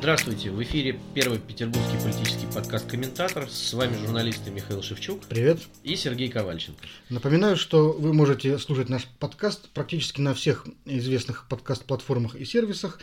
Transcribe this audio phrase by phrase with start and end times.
[0.00, 3.46] Здравствуйте, в эфире первый петербургский политический подкаст «Комментатор».
[3.50, 5.26] С вами журналисты Михаил Шевчук.
[5.26, 5.60] Привет.
[5.84, 6.82] И Сергей Ковальченко.
[7.10, 12.98] Напоминаю, что вы можете слушать наш подкаст практически на всех известных подкаст-платформах и сервисах.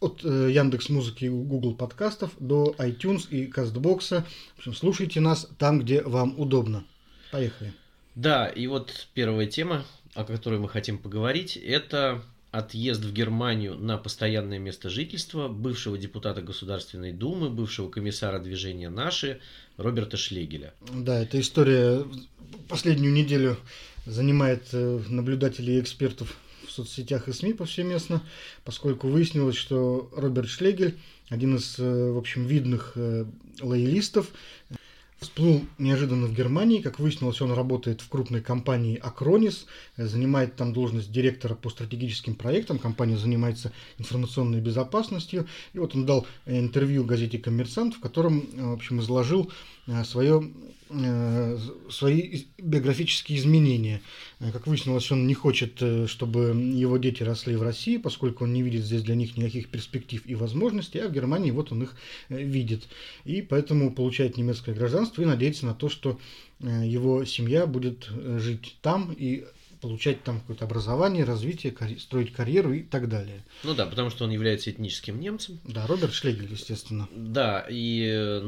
[0.00, 4.26] От э, Яндекс Музыки и Google подкастов до iTunes и Кастбокса.
[4.56, 6.84] В общем, слушайте нас там, где вам удобно.
[7.30, 7.72] Поехали.
[8.16, 9.84] Да, и вот первая тема,
[10.14, 12.24] о которой мы хотим поговорить, это
[12.56, 19.40] отъезд в Германию на постоянное место жительства бывшего депутата Государственной Думы, бывшего комиссара движения «Наши»
[19.76, 20.72] Роберта Шлегеля.
[20.92, 22.04] Да, эта история
[22.68, 23.58] последнюю неделю
[24.06, 28.22] занимает э, наблюдателей и экспертов в соцсетях и СМИ повсеместно,
[28.64, 30.96] поскольку выяснилось, что Роберт Шлегель,
[31.28, 33.26] один из, э, в общем, видных э,
[33.60, 34.30] лоялистов,
[35.26, 36.80] Всплыл неожиданно в Германии.
[36.80, 39.64] Как выяснилось, он работает в крупной компании Acronis,
[39.96, 42.78] занимает там должность директора по стратегическим проектам.
[42.78, 45.48] Компания занимается информационной безопасностью.
[45.72, 49.50] И вот он дал интервью газете «Коммерсант», в котором, в общем, изложил
[49.88, 50.75] э, свое Э,
[51.90, 54.00] свои биографические изменения.
[54.40, 58.52] Э, как выяснилось, он не хочет, э, чтобы его дети росли в России, поскольку он
[58.52, 61.96] не видит здесь для них никаких перспектив и возможностей, а в Германии вот он их
[62.28, 62.84] видит.
[63.24, 66.18] И поэтому получает немецкое гражданство и надеется на то, что
[66.60, 69.44] его семья будет жить там и
[69.80, 71.98] получать там какое-то образование, развитие, карь...
[71.98, 73.44] строить карьеру и так далее.
[73.64, 75.60] Ну да, потому что он является этническим немцем.
[75.64, 77.08] Да, Роберт Шлегель, естественно.
[77.12, 78.40] Да, и,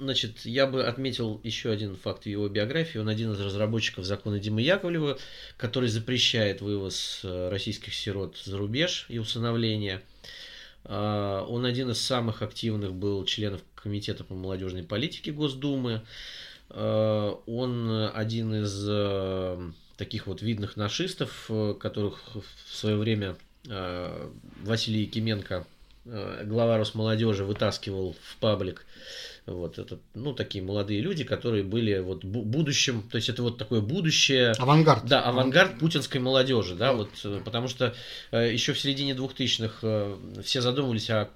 [0.00, 2.98] значит, я бы отметил еще один факт в его биографии.
[2.98, 5.18] Он один из разработчиков закона Димы Яковлева,
[5.56, 10.02] который запрещает вывоз э, российских сирот за рубеж и усыновление.
[10.84, 16.02] А, он один из самых активных был членов Комитета по молодежной политике Госдумы.
[16.70, 23.36] А, он один из э, таких вот видных нашистов, э, которых в свое время
[23.68, 24.28] э,
[24.62, 25.66] Василий Якименко,
[26.04, 28.86] э, глава Росмолодежи, вытаскивал в паблик.
[29.46, 33.80] Вот это, ну, такие молодые люди, которые были вот будущим, то есть это вот такое
[33.80, 34.50] будущее.
[34.58, 35.06] Авангард.
[35.06, 37.10] Да, авангард путинской молодежи, да, вот,
[37.44, 37.94] потому что
[38.32, 41.28] еще в середине 2000-х все задумывались о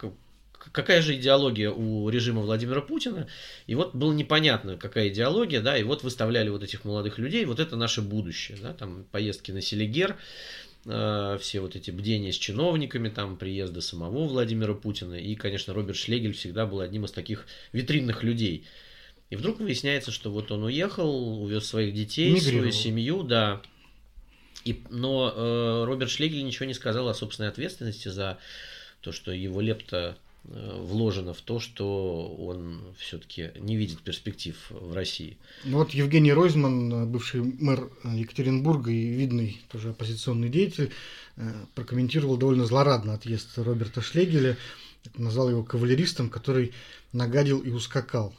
[0.73, 3.27] какая же идеология у режима Владимира Путина,
[3.67, 7.61] и вот было непонятно, какая идеология, да, и вот выставляли вот этих молодых людей, вот
[7.61, 10.17] это наше будущее, да, там поездки на Селигер,
[10.85, 15.97] э, все вот эти бдения с чиновниками, там приезды самого Владимира Путина, и, конечно, Роберт
[15.97, 18.67] Шлегель всегда был одним из таких витринных людей.
[19.31, 22.73] И вдруг выясняется, что вот он уехал, увез своих детей, Мигрировал.
[22.73, 23.63] свою семью, да,
[24.65, 28.39] и, но э, Роберт Шлегель ничего не сказал о собственной ответственности за
[29.01, 35.37] то, что его лепта вложено в то, что он все-таки не видит перспектив в России.
[35.65, 40.91] Ну вот Евгений Ройзман, бывший мэр Екатеринбурга и видный тоже оппозиционный деятель,
[41.37, 44.57] э, прокомментировал довольно злорадно отъезд Роберта Шлегеля,
[45.15, 46.73] назвал его кавалеристом, который
[47.13, 48.35] нагадил и ускакал.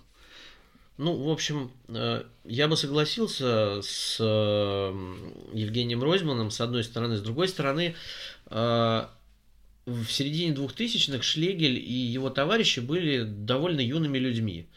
[0.98, 7.18] Ну, в общем, э, я бы согласился с Евгением Ройзманом, с одной стороны.
[7.18, 7.96] С другой стороны,
[9.86, 14.68] в середине 2000-х Шлегель и его товарищи были довольно юными людьми.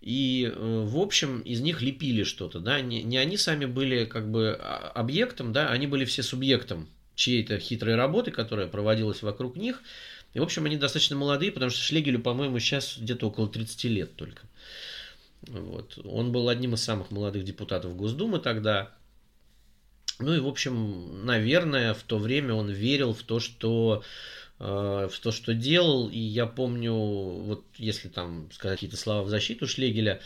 [0.00, 4.30] И, э, в общем, из них лепили что-то, да, не, не они сами были как
[4.30, 9.82] бы а, объектом, да, они были все субъектом чьей-то хитрой работы, которая проводилась вокруг них.
[10.34, 14.14] И, в общем, они достаточно молодые, потому что Шлегелю, по-моему, сейчас где-то около 30 лет
[14.16, 14.42] только.
[15.42, 15.98] Вот.
[16.04, 18.92] Он был одним из самых молодых депутатов Госдумы тогда.
[20.18, 24.02] Ну и, в общем, наверное, в то время он верил в то, что
[24.58, 26.08] в то, что делал.
[26.08, 30.20] И я помню, вот если там сказать какие-то слова в защиту Шлегеля,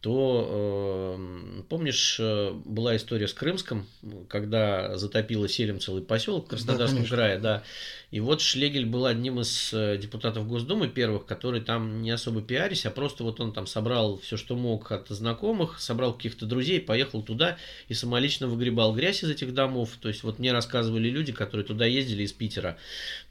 [0.00, 3.86] то э, помнишь, э, была история с Крымском,
[4.28, 7.62] когда затопило селем целый поселок в Краснодарском да, крае, да.
[8.10, 12.86] И вот Шлегель был одним из э, депутатов Госдумы первых, который там не особо пиарись,
[12.86, 17.22] а просто вот он там собрал все, что мог от знакомых, собрал каких-то друзей, поехал
[17.22, 17.58] туда
[17.88, 19.90] и самолично выгребал грязь из этих домов.
[20.00, 22.78] То есть вот мне рассказывали люди, которые туда ездили из Питера,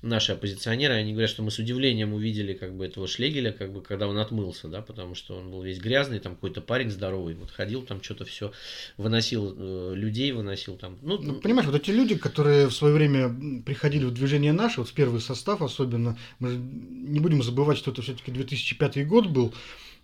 [0.04, 3.82] наши оппозиционеры, они говорят, что мы с удивлением увидели как бы этого Шлегеля, как бы
[3.82, 7.50] когда он отмылся, да, потому что он был весь грязный, там какой-то парень здоровый, вот
[7.50, 8.52] ходил там что-то все,
[8.96, 11.00] выносил э, людей, выносил там.
[11.02, 14.82] Ну, ну, понимаешь, вот эти люди, которые в свое время приходили в движение на наши,
[14.82, 19.54] вот первый состав особенно, мы не будем забывать, что это все-таки 2005 год был,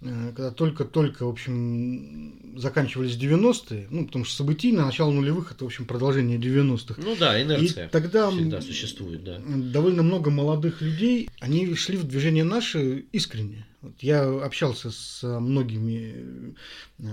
[0.02, 5.68] э, когда только-только, в общем, заканчивались 90-е, ну, потому что событийно, начало нулевых, это, в
[5.68, 7.02] общем, продолжение 90-х.
[7.04, 9.40] Ну да, инерция И тогда всегда существует, да.
[9.46, 13.66] Довольно много молодых людей, они шли в движение наши искренне.
[13.82, 16.56] Вот я общался с многими
[17.00, 17.04] э,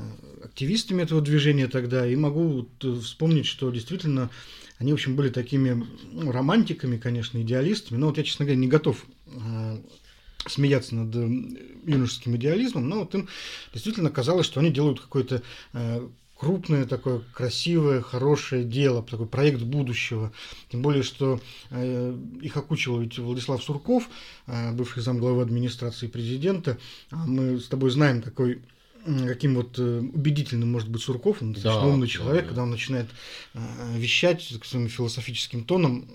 [0.44, 2.68] активистами этого движения тогда и могу
[3.02, 4.30] вспомнить, что действительно
[4.80, 7.98] они, в общем, были такими ну, романтиками, конечно, идеалистами.
[7.98, 9.78] Но вот я, честно говоря, не готов э,
[10.46, 11.14] смеяться над
[11.86, 13.28] юношеским идеализмом, но вот им
[13.72, 15.42] действительно казалось, что они делают какое-то
[16.40, 20.32] крупное такое красивое, хорошее дело, такой проект будущего.
[20.70, 21.38] Тем более, что
[21.70, 24.08] э, их окучивал ведь Владислав Сурков,
[24.46, 26.78] э, бывший замглавы администрации президента.
[27.10, 28.62] А мы с тобой знаем такой
[29.04, 32.48] каким вот э, убедительным может быть Сурков, он достаточно да, умный человек, да, да.
[32.48, 33.06] когда он начинает
[33.54, 33.60] э,
[33.96, 36.06] вещать своим философическим тоном,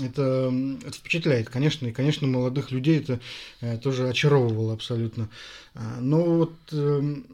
[0.00, 0.52] это,
[0.84, 3.20] это впечатляет, конечно, и, конечно, молодых людей это
[3.60, 5.28] э, тоже очаровывало абсолютно.
[5.74, 7.26] А, но вот эм,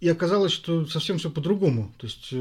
[0.00, 1.92] и оказалось, что совсем все по-другому.
[1.98, 2.32] То есть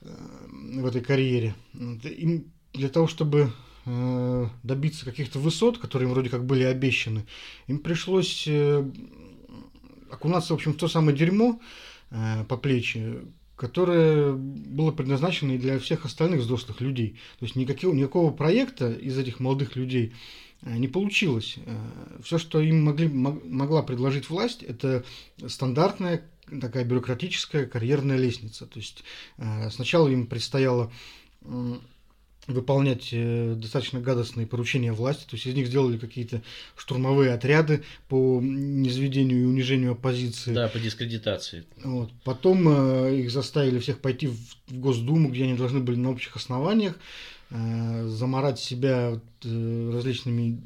[0.00, 1.54] в этой карьере.
[1.74, 3.52] Им для того, чтобы
[3.84, 7.26] добиться каких-то высот, которые им вроде как были обещаны,
[7.66, 8.48] им пришлось
[10.10, 11.60] окунаться, в общем, в то самое дерьмо
[12.10, 13.20] э, по плечи,
[13.56, 17.18] которое было предназначено и для всех остальных взрослых людей.
[17.38, 20.14] То есть никакого, никакого проекта из этих молодых людей
[20.62, 21.56] э, не получилось.
[21.66, 25.04] Э, все, что им могли, могла предложить власть, это
[25.46, 26.22] стандартная
[26.58, 28.66] такая бюрократическая карьерная лестница.
[28.66, 29.04] То есть
[29.36, 30.90] э, сначала им предстояло
[32.46, 36.42] выполнять э, достаточно гадостные поручения власти, то есть из них сделали какие-то
[36.76, 40.52] штурмовые отряды по низведению и унижению оппозиции.
[40.52, 41.64] Да, по дискредитации.
[41.82, 42.10] Вот.
[42.24, 44.38] Потом э, их заставили всех пойти в,
[44.70, 46.96] Госдуму, где они должны были на общих основаниях
[47.50, 50.60] э, заморать себя различными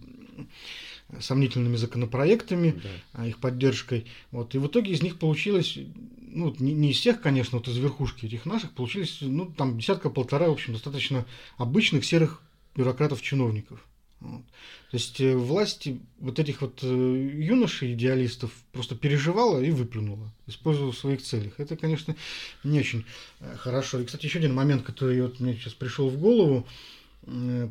[1.20, 2.80] сомнительными законопроектами,
[3.12, 3.26] да.
[3.26, 4.06] их поддержкой.
[4.30, 4.54] Вот.
[4.54, 5.78] И в итоге из них получилось,
[6.20, 10.48] ну, не, не из всех, конечно, вот из верхушки этих наших, получились, ну, там десятка-полтора,
[10.48, 11.24] в общем, достаточно
[11.56, 12.42] обычных серых
[12.74, 13.84] бюрократов-чиновников.
[14.20, 14.42] Вот.
[14.90, 20.98] То есть э, власть вот этих вот э, юношей-идеалистов просто переживала и выплюнула, использовала в
[20.98, 21.54] своих целях.
[21.58, 22.16] Это, конечно,
[22.62, 23.04] не очень
[23.40, 24.00] э, хорошо.
[24.00, 26.66] И, кстати, еще один момент, который вот мне сейчас пришел в голову,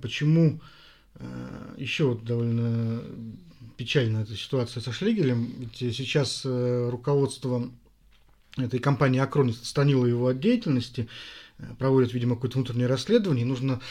[0.01, 0.59] почему
[1.77, 3.01] Еще вот довольно
[3.77, 5.53] печальная эта ситуация со Шлегелем.
[5.59, 7.69] Ведь сейчас э, руководство
[8.57, 11.07] этой компании Акронис отстранило его от деятельности,
[11.57, 13.45] э, проводит, видимо, какое-то внутреннее расследование.
[13.45, 13.81] И нужно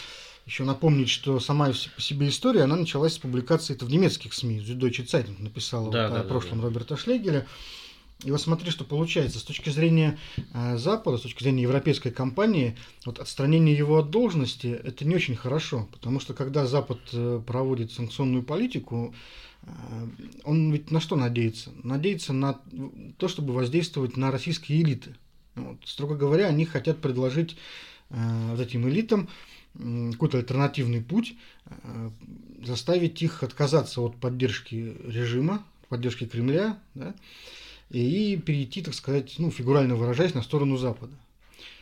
[0.46, 4.60] еще напомнить, что сама по себе история, она началась с публикации это в немецких СМИ.
[4.60, 6.66] Süddeutsche Zeitung написала да, вот да, о да, прошлом да.
[6.66, 7.46] Роберта Шлегеля.
[8.24, 9.38] И вот смотри, что получается.
[9.38, 10.18] С точки зрения
[10.54, 15.34] э, Запада, с точки зрения европейской компании, вот отстранение его от должности– это не очень
[15.34, 15.88] хорошо.
[15.92, 19.14] Потому что когда Запад э, проводит санкционную политику,
[19.62, 19.66] э,
[20.44, 21.70] он ведь на что надеется?
[21.82, 22.60] Надеется на
[23.18, 25.16] то, чтобы воздействовать на российские элиты.
[25.54, 27.56] Вот, строго говоря, они хотят предложить
[28.10, 29.28] э, вот этим элитам
[30.12, 31.34] какой-то альтернативный путь,
[31.66, 32.10] э,
[32.62, 37.14] заставить их отказаться от поддержки режима, поддержки Кремля, да,
[37.92, 41.12] и перейти, так сказать, ну, фигурально выражаясь, на сторону Запада.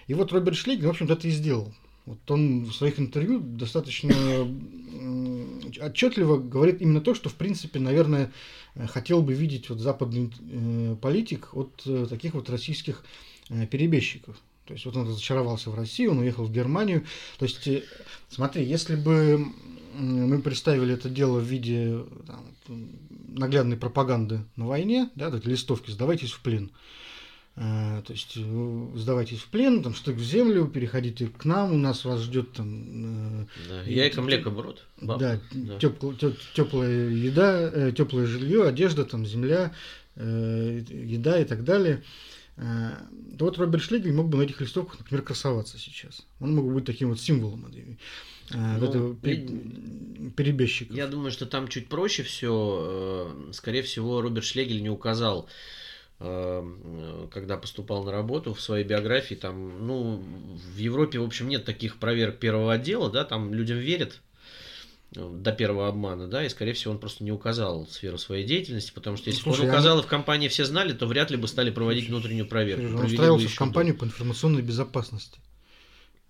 [0.07, 1.73] И вот Роберт Шлейгер, в общем-то, это и сделал.
[2.07, 4.13] Вот он в своих интервью достаточно
[5.81, 8.33] отчетливо говорит именно то, что, в принципе, наверное,
[8.89, 13.05] хотел бы видеть вот западный э, политик от э, таких вот российских
[13.49, 14.37] э, перебежчиков.
[14.67, 17.05] То есть вот он разочаровался в России, он уехал в Германию.
[17.39, 17.69] То есть,
[18.29, 19.47] смотри, если бы
[19.95, 22.89] мы представили это дело в виде там,
[23.37, 26.71] наглядной пропаганды на войне, да, так, листовки «сдавайтесь в плен».
[27.57, 31.77] А, то есть э, сдавайтесь в плен, там штык в землю, переходите к нам, у
[31.77, 33.43] нас вас ждет там...
[33.43, 34.87] Э, да, яйка, млеко, брод.
[35.01, 35.19] Да,
[35.53, 35.79] да.
[35.79, 36.13] Тепл,
[36.55, 39.75] теплая еда, э, теплое жилье, одежда, там земля,
[40.17, 42.03] еда и так далее.
[42.61, 46.27] То вот Роберт Шлегель мог бы на этих листовках, например, красоваться сейчас.
[46.41, 47.73] Он мог бы быть таким вот символом
[48.53, 50.93] а, ну, этого перебежчика.
[50.93, 53.31] Я думаю, что там чуть проще все.
[53.49, 55.49] Э, скорее всего, Роберт Шлегель не указал
[56.19, 60.23] э, когда поступал на работу в своей биографии, там, ну,
[60.75, 64.30] в Европе, в общем, нет таких проверок первого отдела, да, там людям верят э,
[65.13, 69.17] до первого обмана, да, и, скорее всего, он просто не указал сферу своей деятельности, потому
[69.17, 71.49] что если Слушай, бы он указал, и в компании все знали, то вряд ли бы
[71.49, 72.97] стали проводить внутреннюю проверку.
[72.97, 75.41] Он устраивался в компанию по информационной безопасности.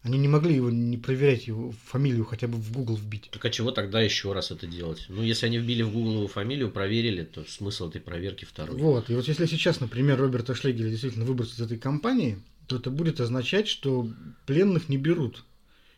[0.02, 3.28] Они не могли его не проверять, его фамилию хотя бы в Google вбить.
[3.32, 5.04] Так а чего тогда еще раз это делать?
[5.10, 8.78] Ну, если они вбили в Google его фамилию, проверили, то смысл этой проверки второй.
[8.78, 12.90] Вот, и вот если сейчас, например, Роберта Шлегеля действительно выбросить из этой компании, то это
[12.90, 14.08] будет означать, что
[14.46, 15.44] пленных не берут.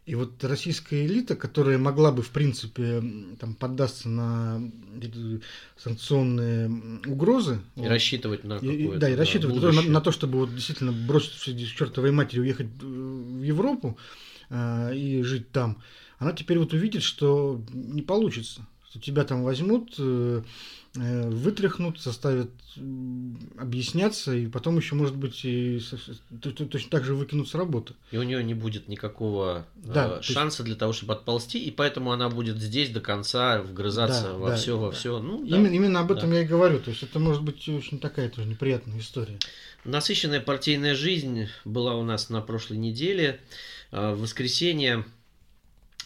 [0.05, 3.01] И вот российская элита, которая могла бы, в принципе,
[3.39, 4.61] там, поддаться на
[5.77, 6.69] санкционные
[7.07, 7.61] угрозы.
[7.77, 11.73] И вот, рассчитывать на какое-то Да, и рассчитывать на, на то, чтобы вот действительно бросить
[11.73, 13.97] к чертовой матери, уехать в Европу
[14.51, 15.81] э, и жить там,
[16.19, 18.67] она теперь вот увидит, что не получится.
[18.91, 20.43] что тебя там возьмут, э, э,
[20.95, 22.51] вытряхнут, заставят
[23.57, 25.81] объясняться, и потом еще, может быть, и
[26.41, 27.95] точно так же выкинут с работы.
[28.11, 30.67] И у нее не будет никакого да, э, шанса есть...
[30.67, 34.57] для того, чтобы отползти, и поэтому она будет здесь до конца вгрызаться да, во да,
[34.57, 34.97] все, во да.
[34.97, 35.19] все.
[35.19, 36.37] Ну, да, именно, именно об этом да.
[36.37, 36.79] я и говорю.
[36.79, 39.39] То есть это может быть очень такая тоже неприятная история.
[39.85, 43.41] Насыщенная партийная жизнь была у нас на прошлой неделе.
[43.91, 45.05] В воскресенье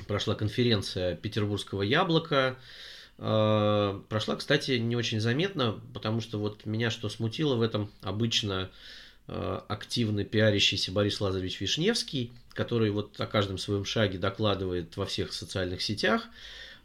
[0.06, 2.56] прошла конференция Петербургского яблока.
[3.18, 8.70] А, прошла, кстати, не очень заметно, потому что вот меня что смутило в этом обычно
[9.26, 15.32] а, активно пиарящийся Борис Лазаревич Вишневский, который вот о каждом своем шаге докладывает во всех
[15.32, 16.28] социальных сетях,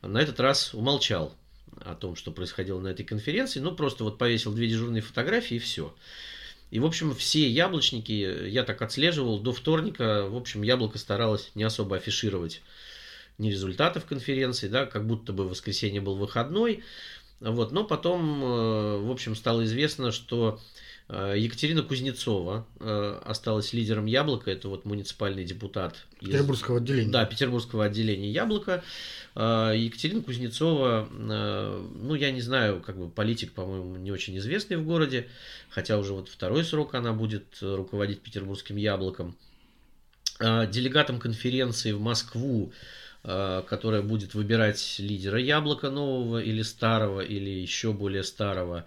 [0.02, 1.36] на этот раз умолчал
[1.84, 5.60] о том, что происходило на этой конференции, ну просто вот повесил две дежурные фотографии и
[5.60, 5.94] все.
[6.70, 11.64] И, в общем, все яблочники, я так отслеживал, до вторника, в общем, яблоко старалось не
[11.64, 12.62] особо афишировать
[13.42, 16.84] ни результатов конференции, да, как будто бы воскресенье был выходной.
[17.42, 20.60] Вот, но потом, э, в общем, стало известно, что
[21.10, 26.06] э, Екатерина Кузнецова э, осталась лидером Яблока, это вот муниципальный депутат.
[26.20, 27.12] Петербургского из, отделения.
[27.12, 28.84] Да, Петербургского отделения Яблока.
[29.34, 35.30] Екатерина Кузнецова, ну, я не знаю, как бы политик, по-моему, не очень известный в городе,
[35.70, 39.38] хотя уже вот второй срок она будет руководить Петербургским Яблоком.
[40.38, 42.74] Делегатом конференции в Москву
[43.24, 48.86] которая будет выбирать лидера яблока нового или старого, или еще более старого.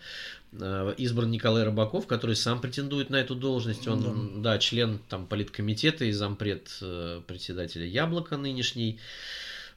[0.61, 3.87] Э, избран Николай Рыбаков, который сам претендует на эту должность.
[3.89, 8.99] Он, да, да член там, политкомитета и зампред э, председателя Яблока нынешний.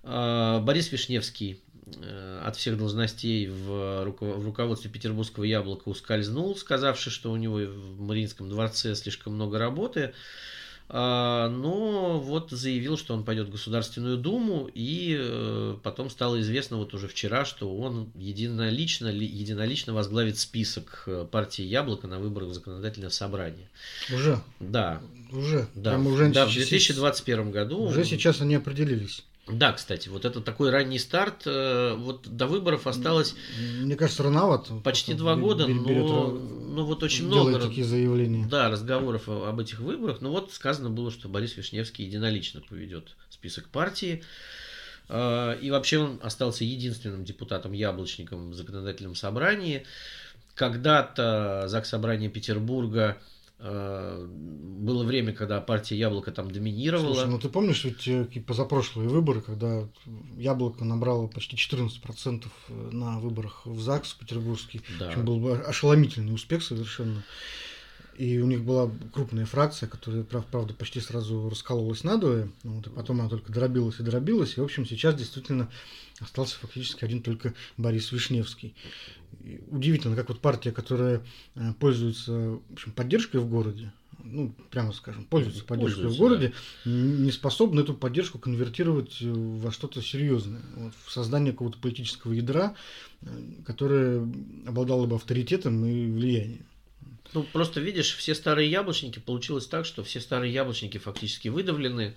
[0.03, 1.59] Борис Вишневский
[2.45, 8.95] от всех должностей в, руководстве Петербургского яблока ускользнул, сказавший, что у него в Мариинском дворце
[8.95, 10.13] слишком много работы.
[10.89, 16.77] А, но вот заявил, что он пойдет в Государственную Думу, и э, потом стало известно
[16.77, 22.53] вот уже вчера, что он единолично, единолично возглавит список э, партии Яблоко на выборах в
[22.53, 23.69] законодательное собрание.
[24.13, 24.39] Уже?
[24.61, 25.01] Да.
[25.33, 25.67] Уже?
[25.75, 27.81] Да, Прямо уже да в 2021 году.
[27.81, 29.25] Уже сейчас они определились.
[29.49, 31.43] Да, кстати, вот это такой ранний старт.
[31.45, 33.35] Э, вот до выборов осталось...
[33.79, 34.75] Мне кажется, рановато.
[34.83, 37.59] Почти два года, берет, но, ну вот очень много...
[37.59, 38.45] такие заявления.
[38.45, 40.19] Да, разговоров об этих выборах.
[40.21, 44.21] Но вот сказано было, что Борис Вишневский единолично поведет список партии.
[45.07, 49.85] Э, и вообще он остался единственным депутатом-яблочником в законодательном собрании.
[50.55, 53.17] Когда-то ЗАГС Собрания Петербурга
[53.59, 57.15] было время, когда партия Яблоко там доминировала.
[57.15, 59.87] Слушай, ну ты помнишь ведь э, позапрошлые выборы, когда
[60.37, 65.11] Яблоко набрало почти 14% э, на выборах в ЗАГС петербургский, да.
[65.11, 67.23] чем был ошеломительный успех совершенно.
[68.17, 72.49] И у них была крупная фракция, которая, правда, почти сразу раскололась надвое.
[72.63, 74.57] Вот, и потом она только дробилась и дробилась.
[74.57, 75.69] И, в общем, сейчас действительно
[76.19, 78.75] остался фактически один только Борис Вишневский.
[79.43, 81.23] И удивительно, как вот партия, которая
[81.55, 83.91] э, пользуется в общем, поддержкой в городе,
[84.23, 86.53] ну, прямо скажем, пользуется поддержкой пользуется, в городе,
[86.85, 86.91] да.
[86.91, 92.75] не способна эту поддержку конвертировать во что-то серьезное, вот, в создание какого-то политического ядра,
[93.21, 93.27] э,
[93.65, 94.27] которое
[94.65, 96.65] обладало бы авторитетом и влиянием.
[97.33, 102.15] Ну, просто видишь, все старые яблочники, получилось так, что все старые яблочники фактически выдавлены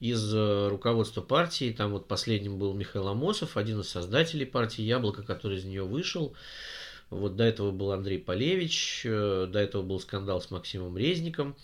[0.00, 1.74] из э, руководства партии.
[1.76, 6.34] Там вот последним был Михаил Амосов, один из создателей партии «Яблоко», который из нее вышел.
[7.10, 11.56] Вот до этого был Андрей Полевич, э, до этого был скандал с Максимом Резником.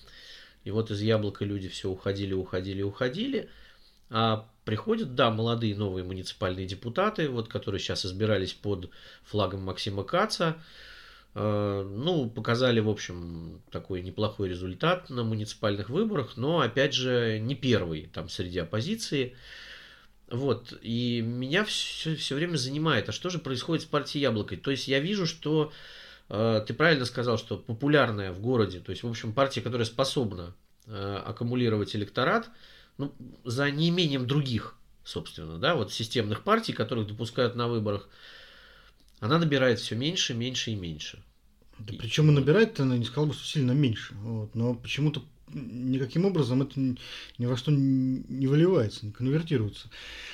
[0.64, 3.48] И вот из «Яблока» люди все уходили, уходили, уходили.
[4.10, 8.90] А приходят, да, молодые новые муниципальные депутаты, вот, которые сейчас избирались под
[9.22, 10.56] флагом Максима Каца.
[11.34, 17.56] Э, ну, показали, в общем, такой неплохой результат на муниципальных выборах, но, опять же, не
[17.56, 19.34] первый там среди оппозиции.
[20.30, 24.58] Вот, и меня все, все время занимает, а что же происходит с партией Яблокой?
[24.58, 25.72] То есть я вижу, что
[26.28, 30.54] э, ты правильно сказал, что популярная в городе, то есть, в общем, партия, которая способна
[30.86, 32.48] э, аккумулировать электорат,
[32.96, 33.12] ну,
[33.44, 38.08] за неимением других, собственно, да, вот системных партий, которых допускают на выборах,
[39.18, 41.22] она набирает все меньше, меньше и меньше.
[41.78, 44.14] Да, причем и набирает она, не сказал бы, что сильно меньше.
[44.22, 49.88] Вот, но почему-то никаким образом это ни во что не выливается, не конвертируется.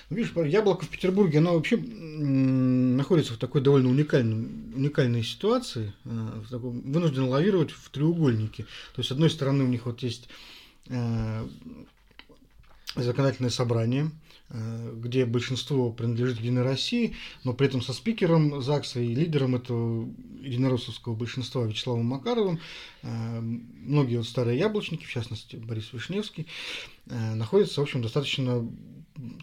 [0.08, 6.08] Ну, видишь, яблоко в Петербурге, оно вообще находится в такой довольно уникальной, уникальной ситуации, э,
[6.08, 8.64] в таком, вынуждено лавировать в треугольнике.
[8.94, 10.28] То есть, с одной стороны, у них вот есть
[10.88, 11.48] э,
[12.96, 14.10] законодательное собрание,
[14.52, 17.14] где большинство принадлежит Единой России,
[17.44, 20.08] но при этом со спикером ЗАГСа и лидером этого
[20.40, 22.58] единороссовского большинства Вячеславом Макаровым,
[23.02, 26.46] э, многие вот старые яблочники, в частности Борис Вишневский,
[27.06, 28.68] э, находятся, в общем, достаточно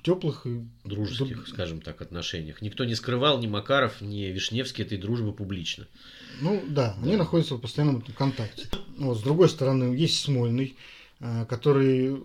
[0.04, 1.48] теплых и дружеских, друг...
[1.48, 2.62] скажем так, отношениях.
[2.62, 5.88] Никто не скрывал, ни Макаров, ни Вишневский этой дружбы публично.
[6.42, 7.04] Ну да, да.
[7.04, 8.68] они находятся в постоянном контакте.
[8.98, 10.76] Вот, с другой стороны, есть Смольный,
[11.20, 12.24] э, который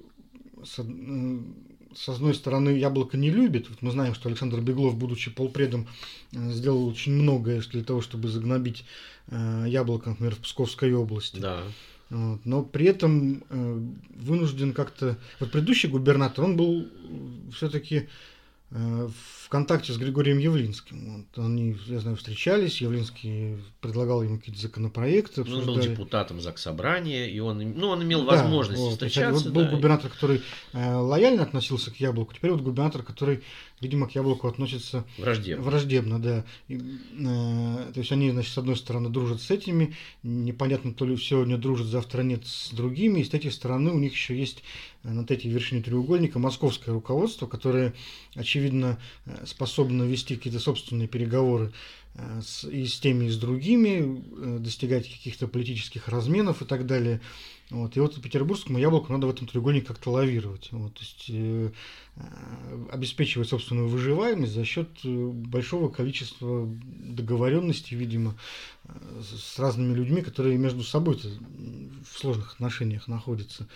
[1.94, 3.68] с, одной стороны яблоко не любит.
[3.68, 5.86] Вот мы знаем, что Александр Беглов, будучи полпредом,
[6.32, 8.84] э, сделал очень многое для того, чтобы загнобить
[9.28, 11.38] э, яблоко, например, в Псковской области.
[11.38, 11.62] Да.
[12.10, 12.40] Вот.
[12.44, 13.42] Но при этом
[14.10, 15.16] вынужден как-то...
[15.40, 16.86] Вот предыдущий губернатор, он был
[17.54, 18.08] все-таки
[18.72, 21.26] в контакте с Григорием Явлинским.
[21.34, 25.42] Вот они, я знаю, встречались, Явлинский предлагал ему какие-то законопроекты.
[25.42, 25.68] Обсуждали.
[25.68, 29.44] Он был депутатом ЗАГС-собрания, и он, ну, он имел да, возможность вот, встречаться.
[29.44, 29.70] Вот был да.
[29.70, 30.40] губернатор, который
[30.72, 33.42] э, лояльно относился к Яблоку, теперь вот губернатор, который,
[33.82, 35.64] видимо, к Яблоку относится враждебно.
[35.64, 36.44] Враждебно, да.
[36.68, 36.80] И, э,
[37.92, 41.88] то есть они, значит, с одной стороны дружат с этими, непонятно, то ли сегодня дружат,
[41.88, 44.62] завтра нет с другими, и с третьей стороны у них еще есть
[45.02, 47.92] на этой вершине треугольника московское руководство, которое,
[48.34, 51.72] очевидно, э, способна вести какие-то собственные переговоры
[52.14, 56.86] э, с, и с теми, и с другими, э, достигать каких-то политических разменов и так
[56.86, 57.20] далее.
[57.72, 57.96] Вот.
[57.96, 60.68] И вот петербургскому яблоку надо в этом треугольнике как-то лавировать.
[60.72, 60.92] Вот.
[60.92, 61.70] То есть э,
[62.90, 68.34] обеспечивать собственную выживаемость за счет большого количества договоренностей, видимо,
[69.22, 73.66] с разными людьми, которые между собой в сложных отношениях находятся.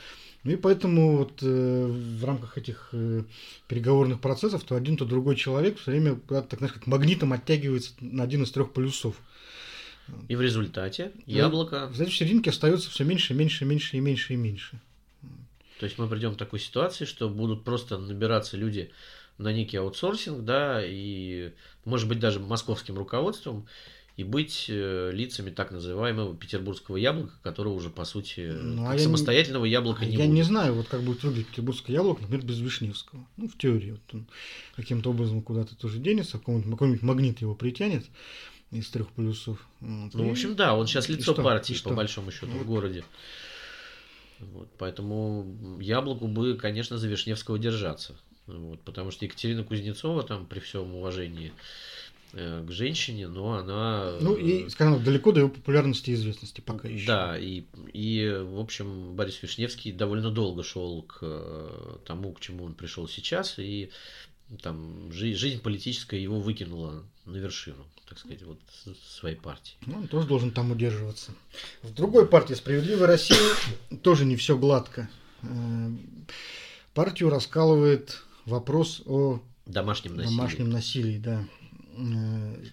[0.45, 3.25] Ну и поэтому вот э, в рамках этих э,
[3.67, 8.25] переговорных процессов то один, то другой человек все время так, знаешь, как магнитом оттягивается на
[8.25, 9.17] один из трех полюсов.
[10.29, 11.91] И в результате яблоко...
[11.93, 14.81] Знаете, в серединке остается все меньше, меньше, меньше и меньше и меньше.
[15.79, 18.91] То есть мы придем к такой ситуации, что будут просто набираться люди
[19.39, 21.53] на некий аутсорсинг, да, и,
[21.85, 23.67] может быть, даже московским руководством,
[24.17, 29.67] и быть э, лицами так называемого петербургского яблока, которого уже, по сути, ну, а самостоятельного
[29.67, 30.31] не, яблока не я будет.
[30.31, 33.27] не знаю, вот как будет выглядеть петербургское яблоко, например, без Вишневского.
[33.37, 33.91] Ну, в теории.
[33.91, 34.27] Вот он
[34.75, 38.07] каким-то образом куда-то тоже денется, какой-нибудь, какой-нибудь магнит его притянет
[38.71, 39.67] из трех полюсов.
[39.81, 42.63] Вот, ну, и, в общем, да, он сейчас лицо партии, по большому счету, вот.
[42.63, 43.05] в городе.
[44.39, 48.17] Вот, поэтому яблоку бы, конечно, за Вишневского держаться.
[48.47, 51.53] Вот, потому что Екатерина Кузнецова, там, при всем уважении,
[52.33, 54.17] Э, к женщине, но она...
[54.21, 57.07] Ну и, скажем далеко до его популярности и известности пока еще.
[57.07, 62.65] Да, и, и в общем, Борис Вишневский довольно долго шел к э, тому, к чему
[62.65, 63.91] он пришел сейчас, и
[64.63, 68.59] там жизнь, жизнь политическая его выкинула на вершину, так сказать, вот
[69.05, 69.75] своей партии.
[69.87, 71.33] Ну, он тоже должен там удерживаться.
[71.83, 73.39] В другой партии «Справедливая Россия»
[74.03, 75.09] тоже не все гладко.
[75.43, 75.91] Э,
[76.95, 80.37] партию раскалывает вопрос о домашнем насилии.
[80.37, 81.45] Домашнем насилии, да.
[81.97, 82.65] Э,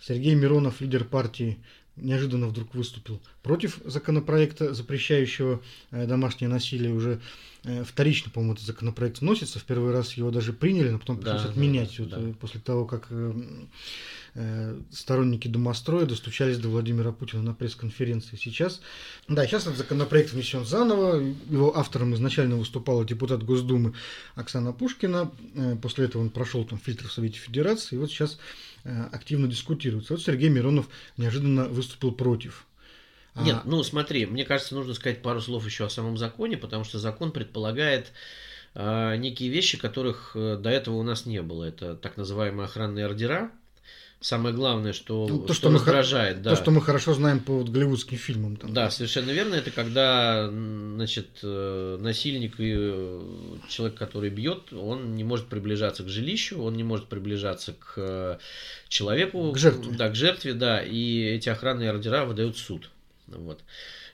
[0.00, 1.58] Сергей Миронов, лидер партии,
[1.96, 6.92] неожиданно вдруг выступил против законопроекта, запрещающего э, домашнее насилие.
[6.92, 7.20] Уже
[7.64, 9.58] э, вторично, по-моему, этот законопроект вносится.
[9.58, 12.34] В первый раз его даже приняли, но потом пришлось да, отменять да, вот, да.
[12.40, 13.08] после того, как
[14.34, 18.80] Э, сторонники домостроя достучались до Владимира Путина на пресс-конференции сейчас.
[19.26, 21.20] Да, сейчас этот законопроект внесен заново.
[21.48, 23.94] Его автором изначально выступала депутат Госдумы
[24.36, 25.32] Оксана Пушкина.
[25.54, 27.96] Э, после этого он прошел там фильтр в Совете Федерации.
[27.96, 28.38] И вот сейчас э,
[28.84, 30.14] активно дискутируется.
[30.14, 32.66] Вот Сергей Миронов неожиданно выступил против.
[33.34, 36.84] А Нет, ну смотри, мне кажется, нужно сказать пару слов еще о самом законе, потому
[36.84, 38.12] что закон предполагает
[38.74, 41.64] э, некие вещи, которых до этого у нас не было.
[41.64, 43.52] Это так называемые охранные ордера,
[44.20, 46.38] самое главное, что, ну, то, что, что раздражает.
[46.38, 46.50] Мы, да.
[46.50, 48.56] То, что мы хорошо знаем по вот голливудским фильмам.
[48.56, 48.72] Там.
[48.72, 49.54] Да, совершенно верно.
[49.54, 53.22] Это когда значит, э, насильник и э,
[53.68, 58.38] человек, который бьет, он не может приближаться к жилищу, он не может приближаться к э,
[58.88, 59.52] человеку.
[59.52, 59.96] К жертве.
[59.96, 60.82] Да, к жертве, да.
[60.82, 62.90] И эти охранные ордера выдают суд.
[63.26, 63.60] Вот.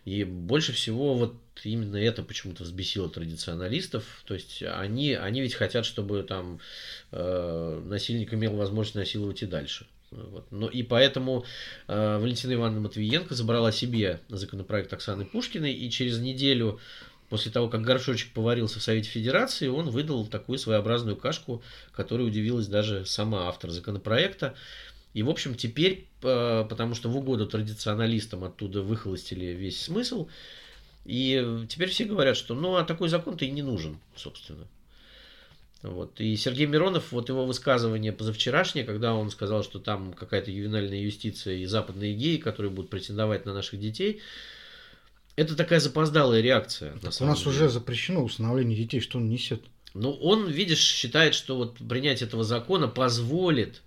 [0.05, 4.05] И больше всего вот именно это почему-то взбесило традиционалистов.
[4.25, 6.61] То есть они, они ведь хотят, чтобы там
[7.11, 9.87] э, насильник имел возможность насиловать и дальше.
[10.11, 10.47] Вот.
[10.51, 11.45] Но и поэтому
[11.89, 16.79] э, Валентина Ивановна Матвиенко забрала себе законопроект Оксаны Пушкиной, и через неделю
[17.29, 22.69] после того, как горшочек поварился в Совете Федерации, он выдал такую своеобразную кашку, которой удивилась
[22.69, 24.55] даже сама автор законопроекта.
[25.13, 30.29] И, в общем, теперь, э, потому что в угоду традиционалистам оттуда выхолостили весь смысл,
[31.05, 34.67] и теперь все говорят, что ну а такой закон-то и не нужен, собственно.
[35.87, 36.21] Вот.
[36.21, 41.57] И Сергей Миронов, вот его высказывание позавчерашнее, когда он сказал, что там какая-то ювенальная юстиция
[41.57, 44.21] и западные геи, которые будут претендовать на наших детей,
[45.37, 46.93] это такая запоздалая реакция.
[46.99, 47.51] Так у нас деле.
[47.51, 49.63] уже запрещено усыновление детей, что он несет.
[49.95, 53.83] Ну, он, видишь, считает, что вот принятие этого закона позволит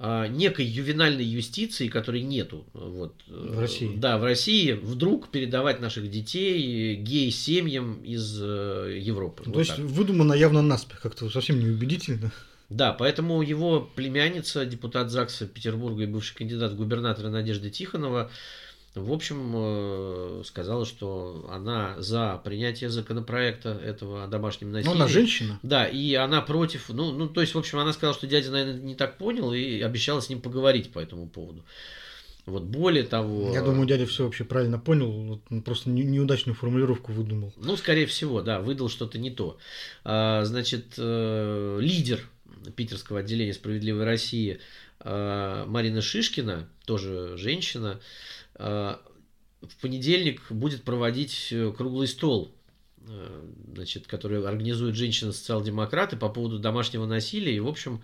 [0.00, 3.92] некой ювенальной юстиции, которой нету вот, в России.
[3.96, 9.44] Да, в России вдруг передавать наших детей гей-семьям из э, Европы.
[9.44, 9.84] То вот есть так.
[9.84, 12.32] выдумано явно наспех, как-то совсем неубедительно.
[12.70, 18.30] Да, поэтому его племянница, депутат ЗАГСа Петербурга и бывший кандидат в губернатора Надежда Тихонова,
[18.94, 24.90] в общем, э, сказала, что она за принятие законопроекта этого о домашнем насилии.
[24.92, 25.60] Ну, она женщина.
[25.62, 28.80] Да, и она против, ну, ну, то есть, в общем, она сказала, что дядя, наверное,
[28.80, 31.64] не так понял и обещала с ним поговорить по этому поводу.
[32.46, 33.52] Вот более того...
[33.52, 37.52] Я думаю, дядя все вообще правильно понял, вот он просто неудачную формулировку выдумал.
[37.56, 39.58] Ну, скорее всего, да, выдал что-то не то.
[40.02, 42.20] А, значит, э, лидер
[42.74, 44.58] питерского отделения «Справедливой России»
[45.00, 48.00] а, Марина Шишкина, тоже женщина,
[49.62, 52.54] в понедельник будет проводить э, круглый стол,
[53.06, 57.54] э, значит, который организует женщины-социал-демократы по поводу домашнего насилия.
[57.54, 58.02] И, в общем,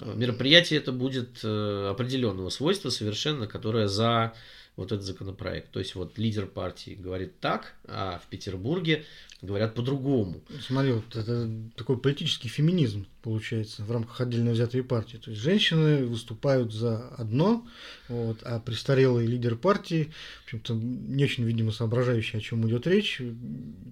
[0.00, 4.34] э, мероприятие это будет определенного свойства совершенно, которое за
[4.80, 5.70] вот этот законопроект.
[5.70, 9.04] То есть вот лидер партии говорит так, а в Петербурге
[9.42, 10.40] говорят по-другому.
[10.66, 15.18] Смотри, вот это такой политический феминизм получается в рамках отдельно взятой партии.
[15.18, 17.66] То есть женщины выступают за одно,
[18.08, 23.20] вот, а престарелый лидер партии, в общем-то, не очень, видимо, соображающий, о чем идет речь,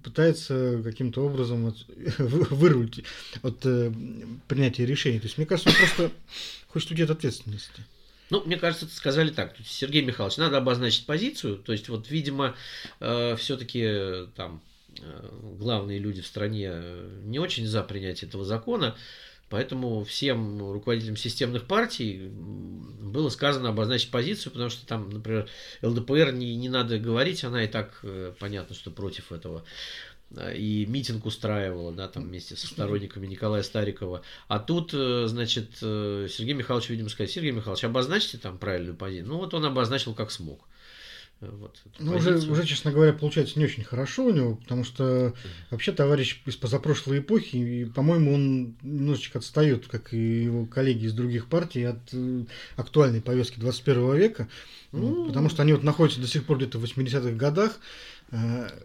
[0.03, 1.85] пытается каким-то образом от,
[2.17, 3.03] вырулить
[3.43, 3.93] от э,
[4.47, 5.19] принятия решений.
[5.19, 6.11] То есть, мне кажется, он просто
[6.67, 7.83] хочет уйти от ответственности.
[8.29, 9.55] Ну, мне кажется, сказали так.
[9.65, 11.57] Сергей Михайлович, надо обозначить позицию.
[11.57, 12.55] То есть, вот, видимо,
[12.99, 14.61] э, все-таки там
[15.01, 16.73] Э, главные люди в стране
[17.23, 18.95] не очень за принятие этого закона,
[19.49, 25.47] поэтому всем руководителям системных партий было сказано обозначить позицию, потому что там, например,
[25.81, 29.63] ЛДПР не, не надо говорить, она и так э, понятно, что против этого
[30.55, 34.21] и митинг устраивала, да, там вместе со сторонниками Николая Старикова.
[34.47, 39.27] А тут, э, значит, Сергей Михайлович, видимо, сказал, Сергей Михайлович, обозначьте там правильную позицию.
[39.27, 40.67] Ну, вот он обозначил как смог.
[41.41, 45.33] Вот, ну, уже, уже, честно говоря, получается не очень хорошо у него, потому что
[45.71, 51.13] вообще товарищ из позапрошлой эпохи, и, по-моему, он немножечко отстает, как и его коллеги из
[51.13, 52.43] других партий, от э,
[52.75, 54.49] актуальной повестки 21 века,
[54.91, 58.18] ну, потому что они вот находятся до сих пор где-то в 80-х годах, Э,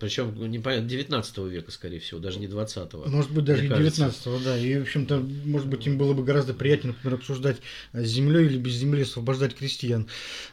[0.00, 3.08] Причем не понятно, 19 века, скорее всего, даже не 20-го.
[3.08, 4.58] Может быть, даже и 19-го, да.
[4.58, 7.58] И, в общем-то, может быть, им было бы гораздо приятнее, например, обсуждать
[7.92, 10.06] с землей или без земли освобождать крестьян.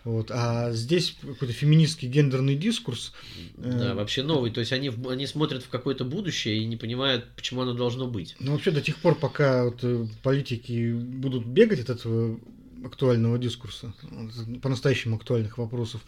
[0.04, 0.30] Вот.
[0.32, 3.14] А здесь какой-то феминистский гендерный дискурс.
[3.58, 4.52] Э, да, вообще новый.
[4.52, 8.36] То есть они, они смотрят в какое-то будущее и не понимают, почему оно должно быть.
[8.40, 12.40] Ну, вообще, до тех пор, пока вот э, политики будут бегать от этого
[12.86, 13.94] актуального дискурса,
[14.62, 16.02] по-настоящему актуальных вопросов,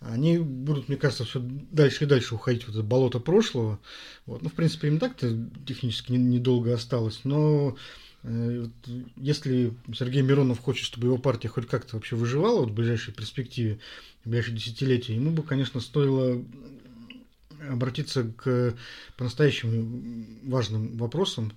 [0.00, 3.78] они будут, мне кажется, все дальше и дальше уходить в это болото прошлого.
[4.26, 4.42] Вот.
[4.42, 7.76] Ну, в принципе, им так-то технически недолго осталось, но
[8.22, 8.66] э,
[9.16, 13.78] если Сергей Миронов хочет, чтобы его партия хоть как-то вообще выживала вот в ближайшей перспективе,
[14.24, 16.42] в ближайшие десятилетия, ему бы, конечно, стоило
[17.68, 18.74] обратиться к
[19.16, 21.52] по-настоящему важным вопросам,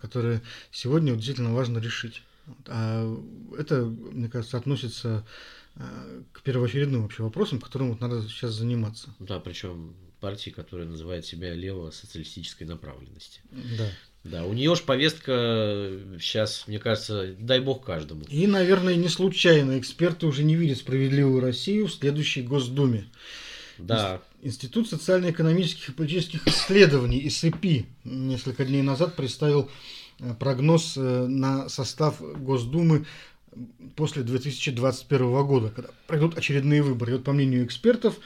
[0.00, 2.22] которые сегодня действительно важно решить.
[2.66, 3.22] А
[3.58, 5.26] это, мне кажется, относится
[5.76, 9.14] а, к первоочередным вообще вопросам, которым вот надо сейчас заниматься.
[9.18, 13.40] Да, причем партии, которая называет себя лево-социалистической направленности.
[13.50, 13.90] Да.
[14.22, 18.22] Да, у нее же повестка сейчас, мне кажется, дай бог каждому.
[18.28, 23.06] И, наверное, не случайно эксперты уже не видят справедливую Россию в следующей Госдуме.
[23.78, 24.20] Да.
[24.42, 29.72] Институт социально-экономических и политических исследований ИСП несколько дней назад представил Э,
[30.38, 33.06] прогноз э, на состав Госдумы
[33.96, 37.12] после 2021 года, когда пройдут очередные выборы.
[37.12, 38.18] И вот по мнению экспертов,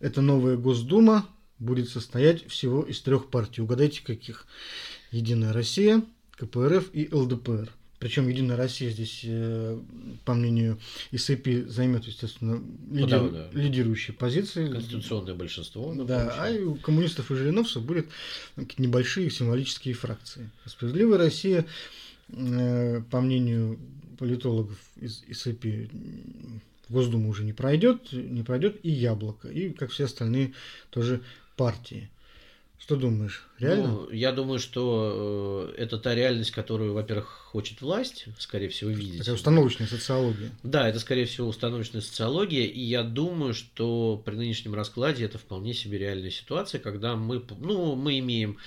[0.00, 1.26] эта новая Госдума
[1.58, 3.62] будет состоять всего из трех партий.
[3.62, 4.46] Угадайте, каких?
[5.10, 7.70] Единая Россия, КПРФ и ЛДПР.
[7.98, 9.80] Причем Единая Россия здесь, э,
[10.24, 10.78] по мнению
[11.12, 13.58] ИСП, займет, естественно, лидер, ну, да, да.
[13.58, 14.70] лидирующие позиции.
[14.70, 15.94] Конституционное большинство.
[15.94, 18.06] Да, а у коммунистов и жириновцев будут
[18.76, 20.50] небольшие символические фракции.
[20.66, 21.66] Справедливая Россия,
[22.28, 23.78] э, по мнению
[24.18, 25.64] политологов из ИСП,
[26.88, 30.52] в Госдуму уже не пройдет, не пройдет и Яблоко, и, как все остальные,
[30.90, 31.22] тоже
[31.56, 32.10] партии.
[32.78, 33.88] Что думаешь, реально?
[33.88, 39.22] Ну, я думаю, что э, это та реальность, которую, во-первых, хочет власть, скорее всего, видеть.
[39.22, 40.50] Это установочная социология.
[40.62, 45.74] Да, это, скорее всего, установочная социология, и я думаю, что при нынешнем раскладе это вполне
[45.74, 48.58] себе реальная ситуация, когда мы, ну, мы имеем,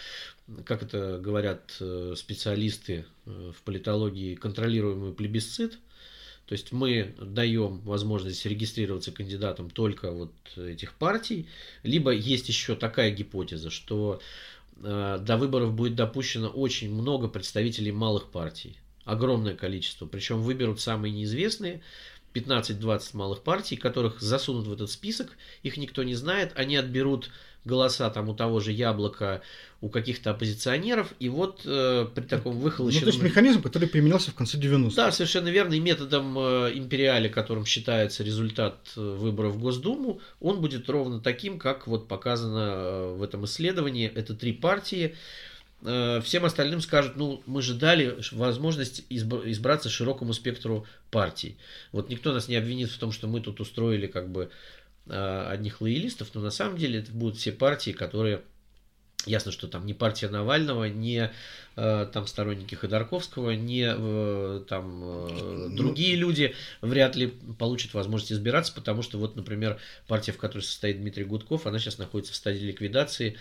[0.65, 5.77] как это говорят э, специалисты э, в политологии, контролируемый плебисцит–
[6.49, 11.47] то есть мы даем возможность регистрироваться кандидатом только вот этих партий,
[11.83, 14.19] либо есть еще такая гипотеза, что
[14.77, 18.79] э, до выборов будет допущено очень много представителей малых партий.
[19.05, 20.07] огромное количество.
[20.07, 21.83] Причем выберут самые неизвестные,
[22.33, 27.29] 15-20 малых партий, которых засунут в этот список, их никто не знает, они отберут
[27.65, 29.41] голоса там у того же Яблока,
[29.81, 33.05] у каких-то оппозиционеров, и вот э, при таком выхолощенном...
[33.05, 34.95] Ну, то есть механизм, который применялся в конце 90-х.
[34.95, 40.59] Да, совершенно верно, и методом э, империали, которым считается результат э, выборов в Госдуму, он
[40.59, 44.11] будет ровно таким, как вот показано э, в этом исследовании.
[44.13, 45.15] Это три партии,
[45.83, 51.55] э, всем остальным скажут, ну, мы же дали возможность избраться широкому спектру партий.
[51.93, 54.49] Вот никто нас не обвинит в том, что мы тут устроили как бы
[55.09, 58.41] одних лоялистов, но на самом деле это будут все партии, которые
[59.25, 61.29] Ясно, что там не партия Навального, не
[61.75, 68.31] э, там сторонники Ходорковского, не э, там э, ну, другие люди вряд ли получат возможность
[68.31, 72.37] избираться, потому что вот, например, партия, в которой состоит Дмитрий Гудков, она сейчас находится в
[72.37, 73.35] стадии ликвидации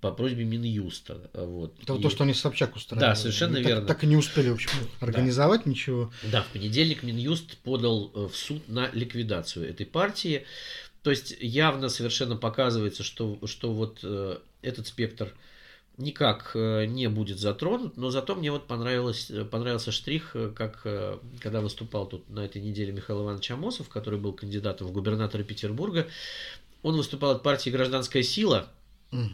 [0.00, 1.30] по просьбе Минюста.
[1.32, 1.74] Вот.
[1.82, 2.02] Это и...
[2.02, 3.08] то, что они Собчак устраивали.
[3.08, 3.86] Да, совершенно так, верно.
[3.86, 5.70] Так и не успели, в общем, организовать да.
[5.70, 6.12] ничего.
[6.30, 10.44] Да, в понедельник Минюст подал э, в суд на ликвидацию этой партии.
[11.04, 15.34] То есть явно совершенно показывается, что, что вот э, этот спектр
[15.98, 21.18] никак э, не будет затронут, но зато мне вот понравилось, понравился штрих, э, как э,
[21.40, 26.08] когда выступал тут на этой неделе Михаил Иванович Амосов, который был кандидатом в губернаторы Петербурга,
[26.82, 28.70] он выступал от партии «Гражданская сила»,
[29.12, 29.28] угу.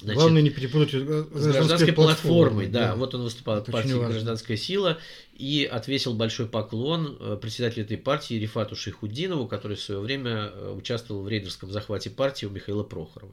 [0.00, 2.66] Значит, Главное не перепутать с гражданской, гражданской платформой.
[2.66, 4.98] Да, да, вот он выступал от партии «Гражданская сила»
[5.34, 10.74] и отвесил большой поклон э, председателю этой партии Рифату Шейхудинову, который в свое время э,
[10.76, 13.32] участвовал в рейдерском захвате партии у Михаила Прохорова.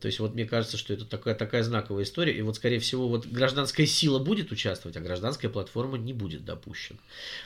[0.00, 2.36] То есть вот мне кажется, что это такая, такая знаковая история.
[2.36, 7.00] И вот, скорее всего, вот гражданская сила будет участвовать, а гражданская платформа не будет допущена.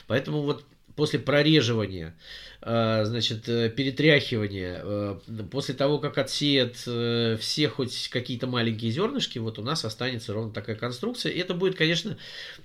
[0.05, 0.63] Поэтому вот
[0.95, 2.15] после прореживания,
[2.61, 5.19] э, значит, э, перетряхивания, э,
[5.51, 10.75] после того, как отсеет все хоть какие-то маленькие зернышки, вот у нас останется ровно такая
[10.75, 11.31] конструкция.
[11.31, 12.17] И это будет, конечно,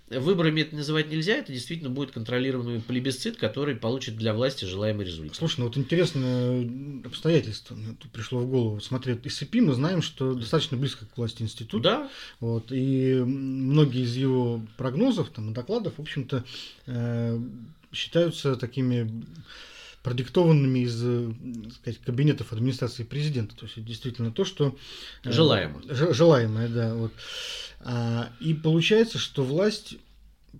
[0.08, 5.36] выборами это называть нельзя, это действительно будет контролируемый плебисцит, который получит для власти желаемый результат.
[5.36, 6.68] Слушай, ну вот интересное
[7.04, 8.80] обстоятельство мне тут пришло в голову.
[8.80, 11.82] Смотри, из СИПИ мы знаем, что достаточно близко к власти институт.
[11.82, 12.10] Да.
[12.40, 16.44] Вот, и многие из его прогнозов там, и докладов, в общем-то,
[17.92, 19.24] считаются такими
[20.02, 20.96] продиктованными из
[21.74, 23.56] сказать, кабинетов администрации президента.
[23.56, 24.76] То есть действительно то, что...
[25.24, 25.82] Э, желаемо.
[25.88, 26.94] Желаемое, да.
[26.94, 27.12] Вот.
[27.80, 29.96] А, и получается, что власть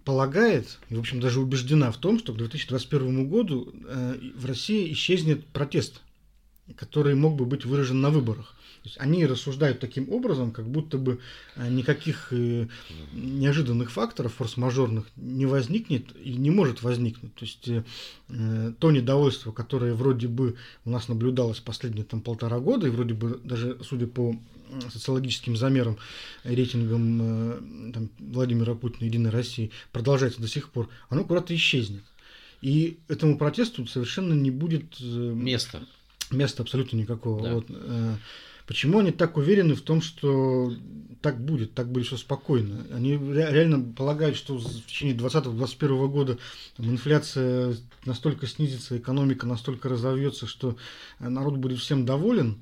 [0.05, 4.93] полагает, и, в общем, даже убеждена в том, что к 2021 году э, в России
[4.93, 6.01] исчезнет протест,
[6.77, 8.55] который мог бы быть выражен на выборах.
[8.85, 11.21] Есть они рассуждают таким образом, как будто бы
[11.57, 12.67] э, никаких э,
[13.13, 17.35] неожиданных факторов форс-мажорных не возникнет и не может возникнуть.
[17.35, 22.87] То есть э, то недовольство, которое вроде бы у нас наблюдалось последние там, полтора года,
[22.87, 24.37] и вроде бы даже, судя по
[24.93, 25.97] социологическим замерам,
[26.45, 32.03] рейтингам там, Владимира Путина «Единой России» продолжается до сих пор, оно куда-то исчезнет.
[32.61, 35.83] И этому протесту совершенно не будет места.
[36.31, 37.43] Места абсолютно никакого.
[37.43, 37.55] Да.
[37.55, 37.67] Вот,
[38.69, 40.75] Почему они так уверены в том, что
[41.23, 42.87] так будет, так будет все спокойно?
[42.93, 46.39] Они реально полагают, что в течение 2020-2021 года
[46.77, 50.77] там, инфляция настолько снизится, экономика настолько разовьется, что
[51.19, 52.59] народ будет всем доволен?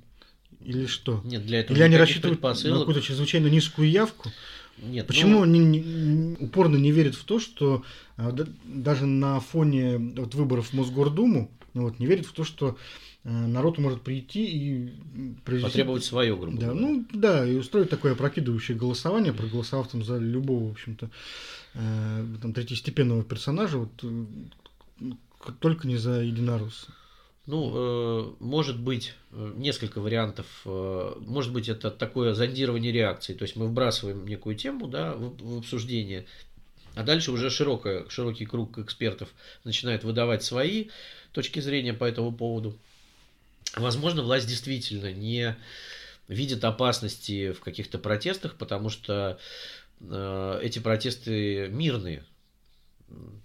[0.64, 1.20] Или что?
[1.24, 4.30] Нет, для этого Или они рассчитывают на какую-то чрезвычайно низкую явку?
[4.78, 5.42] Нет, Почему ну...
[5.42, 7.82] они не, упорно не верят в то, что
[8.16, 12.76] да, даже на фоне вот, выборов в Мосгордуму ну, вот, не верят в то, что
[12.76, 14.94] Э, народ может прийти и
[15.44, 15.72] произвести...
[15.72, 20.68] потребовать свое, грубо да, Ну да, и устроить такое опрокидывающее голосование, проголосовав там за любого,
[20.68, 21.10] в общем-то,
[21.74, 24.24] э, там третьестепенного персонажа, вот э,
[25.60, 26.92] только не за единоросса.
[27.46, 30.46] Ну, э, может быть э, несколько вариантов.
[30.64, 33.34] Э, может быть, это такое зондирование реакции.
[33.34, 36.26] То есть мы вбрасываем некую тему да, в, в обсуждение,
[36.96, 39.28] а дальше уже широкое, широкий круг экспертов
[39.62, 40.88] начинает выдавать свои
[41.32, 42.76] точки зрения по этому поводу.
[43.76, 45.56] Возможно, власть действительно не
[46.28, 49.38] видит опасности в каких-то протестах, потому что
[50.00, 52.24] э, эти протесты мирные,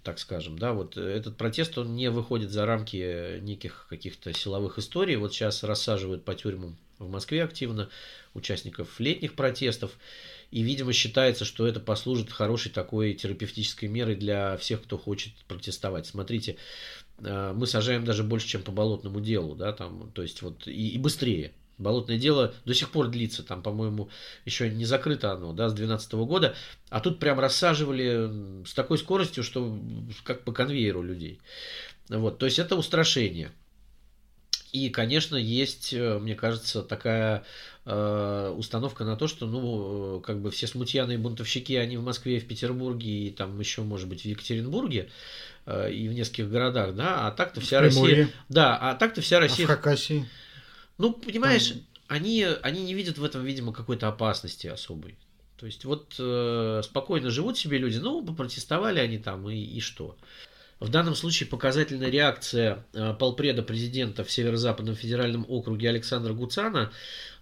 [0.02, 5.16] так скажем, да, вот этот протест, он не выходит за рамки неких каких-то силовых историй.
[5.16, 7.88] Вот сейчас рассаживают по тюрьмам в Москве активно
[8.34, 9.92] участников летних протестов.
[10.50, 16.06] И, видимо, считается, что это послужит хорошей такой терапевтической мерой для всех, кто хочет протестовать.
[16.06, 16.56] Смотрите,
[17.18, 20.98] мы сажаем даже больше, чем по болотному делу, да, там, то есть вот и, и
[20.98, 21.52] быстрее.
[21.78, 24.08] Болотное дело до сих пор длится, там, по-моему,
[24.44, 26.54] еще не закрыто оно, да, с 2012 года,
[26.90, 29.78] а тут прям рассаживали с такой скоростью, что
[30.24, 31.40] как по конвейеру людей.
[32.08, 33.52] Вот, то есть это устрашение.
[34.72, 37.44] И, конечно, есть, э, мне кажется, такая
[37.84, 42.40] э, установка на то, что, ну, как бы все смутьяны и бунтовщики, они в Москве,
[42.40, 45.10] в Петербурге и там еще, может быть, в Екатеринбурге
[45.66, 48.30] э, и в нескольких городах, да, а так-то вся Россия...
[48.48, 49.66] Да, а так-то вся Россия...
[49.66, 50.26] А в Хакасии?
[50.96, 51.80] Ну, понимаешь, там...
[52.08, 55.16] они, они не видят в этом, видимо, какой-то опасности особой.
[55.58, 60.16] То есть вот э, спокойно живут себе люди, ну, попротестовали они там, и, и что?
[60.82, 66.90] В данном случае показательная реакция э, полпреда президента в Северо-Западном федеральном округе Александра Гуцана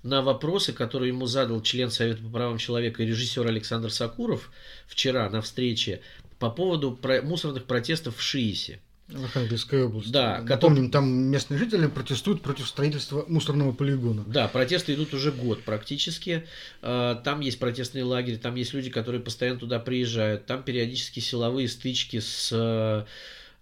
[0.03, 4.51] на вопросы, которые ему задал член Совета по правам человека и режиссер Александр Сакуров
[4.87, 6.03] вчера на встрече
[6.39, 8.79] по поводу мусорных протестов в Шиисе.
[9.13, 10.11] В Архангельской области.
[10.11, 10.91] Да, Напомним, который...
[10.91, 14.25] там местные жители протестуют против строительства мусорного полигона.
[14.27, 16.47] Да, протесты идут уже год практически.
[16.83, 20.47] Э, там есть протестный лагерь, там есть люди, которые постоянно туда приезжают.
[20.47, 23.05] Там периодически силовые стычки с э,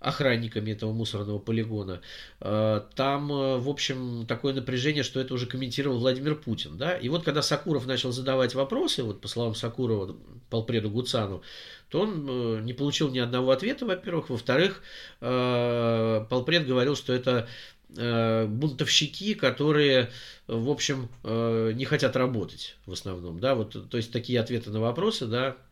[0.00, 2.00] охранниками этого мусорного полигона.
[2.40, 6.76] Э, там, в общем, такое напряжение, что это уже комментировал Владимир Путин.
[6.76, 6.96] Да?
[6.96, 10.16] И вот когда Сакуров начал задавать вопросы, вот по словам Сакурова,
[10.50, 11.42] полпреду Гуцану,
[11.88, 14.30] то он э, не получил ни одного ответа, во-первых.
[14.30, 14.82] Во-вторых,
[15.20, 17.48] э, полпред говорил, что это
[17.96, 20.10] э, бунтовщики, которые,
[20.46, 25.26] в общем, не хотят работать в основном, да, вот, то есть такие ответы на вопросы,
[25.26, 25.67] да, Э,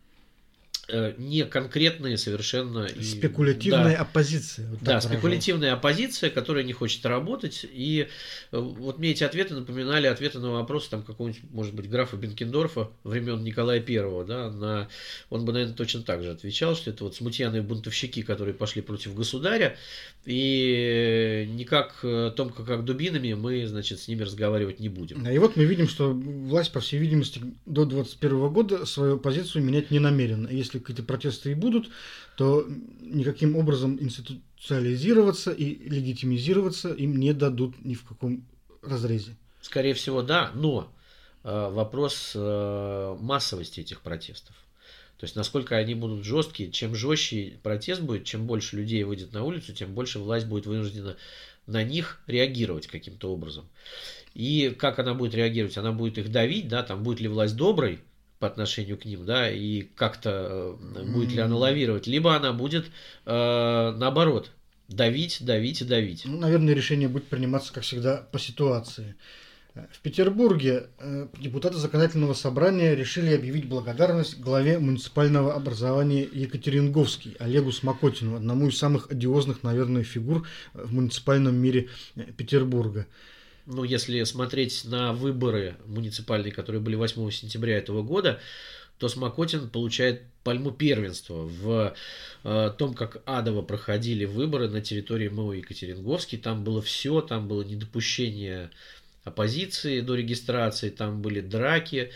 [0.88, 2.88] не конкретные совершенно...
[2.88, 4.68] Спекулятивная да, оппозиция.
[4.68, 7.66] Вот да, спекулятивная оппозиция, которая не хочет работать.
[7.68, 8.08] И
[8.52, 12.90] э, вот мне эти ответы напоминали ответы на вопросы там какого-нибудь, может быть, графа Бенкендорфа
[13.04, 14.24] времен Николая Первого.
[14.24, 14.88] Да, на...
[15.30, 19.14] Он бы, наверное, точно так же отвечал, что это вот смутьяные бунтовщики, которые пошли против
[19.14, 19.76] государя.
[20.24, 25.26] И никак э, томко как дубинами мы, значит, с ними разговаривать не будем.
[25.28, 29.90] И вот мы видим, что власть, по всей видимости, до 2021 года свою позицию менять
[29.90, 30.48] не намерена.
[30.48, 31.88] Если если какие-то протесты и будут,
[32.36, 32.66] то
[33.00, 38.44] никаким образом институциализироваться и легитимизироваться им не дадут ни в каком
[38.82, 39.36] разрезе.
[39.60, 40.92] Скорее всего, да, но
[41.44, 44.54] э, вопрос э, массовости этих протестов.
[45.18, 49.44] То есть, насколько они будут жесткие, чем жестче протест будет, чем больше людей выйдет на
[49.44, 51.16] улицу, тем больше власть будет вынуждена
[51.66, 53.66] на них реагировать каким-то образом.
[54.34, 55.78] И как она будет реагировать?
[55.78, 58.00] Она будет их давить, да, там будет ли власть доброй,
[58.38, 62.86] по отношению к ним, да, и как-то э, будет ли она лавировать, либо она будет
[63.24, 64.50] э, наоборот
[64.88, 66.22] давить, давить и давить.
[66.24, 69.16] Ну, наверное, решение будет приниматься, как всегда, по ситуации.
[69.92, 78.36] В Петербурге э, депутаты законодательного собрания решили объявить благодарность главе муниципального образования Екатеринговский Олегу Смокотину,
[78.36, 83.06] одному из самых одиозных, наверное, фигур в муниципальном мире э, Петербурга
[83.66, 88.40] ну, если смотреть на выборы муниципальные, которые были 8 сентября этого года,
[88.98, 91.94] то Смокотин получает пальму первенства в
[92.44, 96.38] э, том, как адово проходили выборы на территории МО Екатеринговский.
[96.38, 98.70] Там было все, там было недопущение
[99.26, 102.10] оппозиции до регистрации, там были драки.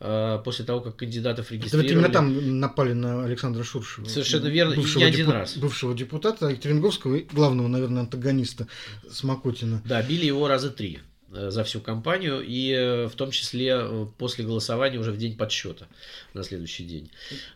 [0.00, 1.88] Э, после того, как кандидатов регистрировали...
[1.88, 4.06] Это вот именно там напали на Александра Шуршева.
[4.06, 5.32] Совершенно верно, и не один депу...
[5.32, 5.56] раз.
[5.56, 8.66] Бывшего депутата Екатеринговского и главного, наверное, антагониста
[9.10, 9.80] Смокотина.
[9.86, 10.98] Да, били его раза три.
[11.36, 15.36] Э, за всю кампанию, и э, в том числе э, после голосования уже в день
[15.36, 15.86] подсчета
[16.34, 17.10] на следующий день.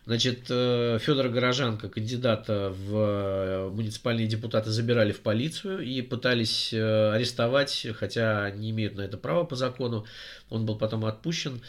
[0.07, 8.71] Значит, Федора Горожанко, кандидата в муниципальные депутаты, забирали в полицию и пытались арестовать, хотя не
[8.71, 10.07] имеют на это права по закону.
[10.49, 11.61] Он был потом отпущен.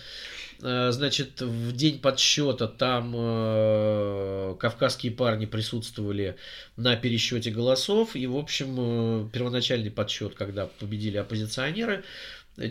[0.62, 6.38] Э, значит, в день подсчета там э, кавказские парни присутствовали
[6.78, 8.16] на пересчете голосов.
[8.16, 12.04] И, в общем, э, первоначальный подсчет, когда победили оппозиционеры,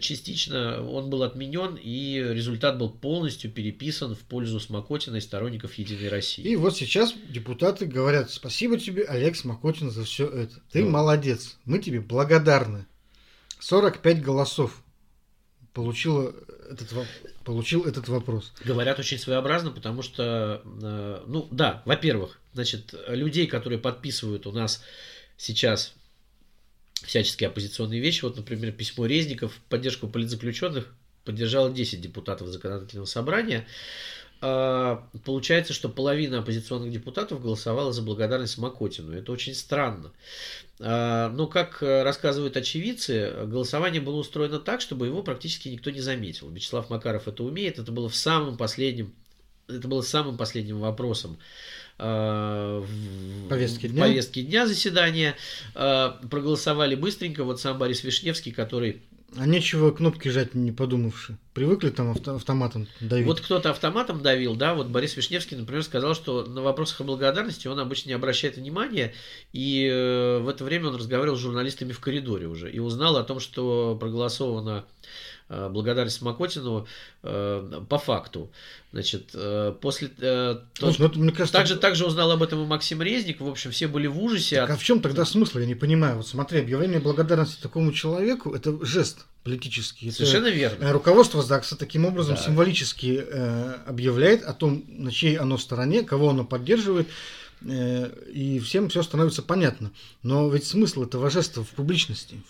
[0.00, 6.08] частично он был отменен, и результат был полностью переписан в пользу Смокотина и сторонников Единой
[6.08, 6.44] России.
[6.44, 10.60] И вот сейчас депутаты говорят, спасибо тебе, Олег Смокотин, за все это.
[10.70, 10.90] Ты да.
[10.90, 12.86] молодец, мы тебе благодарны.
[13.58, 14.82] 45 голосов
[15.72, 16.34] получила
[16.70, 16.88] этот,
[17.44, 18.52] получил этот вопрос?
[18.64, 24.82] Говорят очень своеобразно, потому что, э, ну да, во-первых, значит, людей, которые подписывают у нас
[25.36, 25.94] сейчас
[27.04, 30.92] всяческие оппозиционные вещи, вот, например, письмо Резников в поддержку политзаключенных
[31.24, 33.66] поддержало 10 депутатов законодательного собрания.
[34.42, 39.12] А, получается, что половина оппозиционных депутатов голосовала за благодарность Макотину.
[39.12, 40.12] Это очень странно.
[40.78, 46.48] А, но, как рассказывают очевидцы, голосование было устроено так, чтобы его практически никто не заметил.
[46.48, 47.78] Вячеслав Макаров это умеет.
[47.78, 49.12] Это было в самом последнем,
[49.68, 51.38] это было самым последним вопросом
[51.98, 55.36] а, в повестке дня, повестке дня заседания.
[55.74, 57.44] Проголосовали быстренько.
[57.44, 59.02] Вот сам Борис Вишневский, который
[59.36, 61.38] А нечего кнопки жать, не подумавши.
[61.54, 63.26] Привыкли там авто, автоматом давить.
[63.26, 67.68] Вот кто-то автоматом давил, да, вот Борис Вишневский, например, сказал, что на вопросах о благодарности
[67.68, 69.14] он обычно не обращает внимания,
[69.52, 73.24] и э, в это время он разговаривал с журналистами в коридоре уже, и узнал о
[73.24, 74.84] том, что проголосовано
[75.50, 76.86] благодарность Макотину
[77.22, 78.50] э, по факту.
[78.92, 80.10] Значит, э, после...
[80.20, 83.40] Э, Слушай, ну, это, мне кажется, также, также узнал об этом и Максим Резник.
[83.40, 84.56] В общем, все были в ужасе.
[84.56, 84.76] Так, от...
[84.76, 85.58] А в чем тогда смысл?
[85.58, 86.16] Я не понимаю.
[86.16, 90.10] Вот смотри, объявление благодарности такому человеку– это жест политический.
[90.10, 90.92] Совершенно это, верно.
[90.92, 92.42] Руководство ЗАГСа таким образом да.
[92.42, 97.08] символически э, объявляет о том, на чьей оно стороне, кого оно поддерживает.
[97.62, 99.92] Э, и всем все становится понятно.
[100.22, 102.40] Но ведь смысл этого жеста в публичности.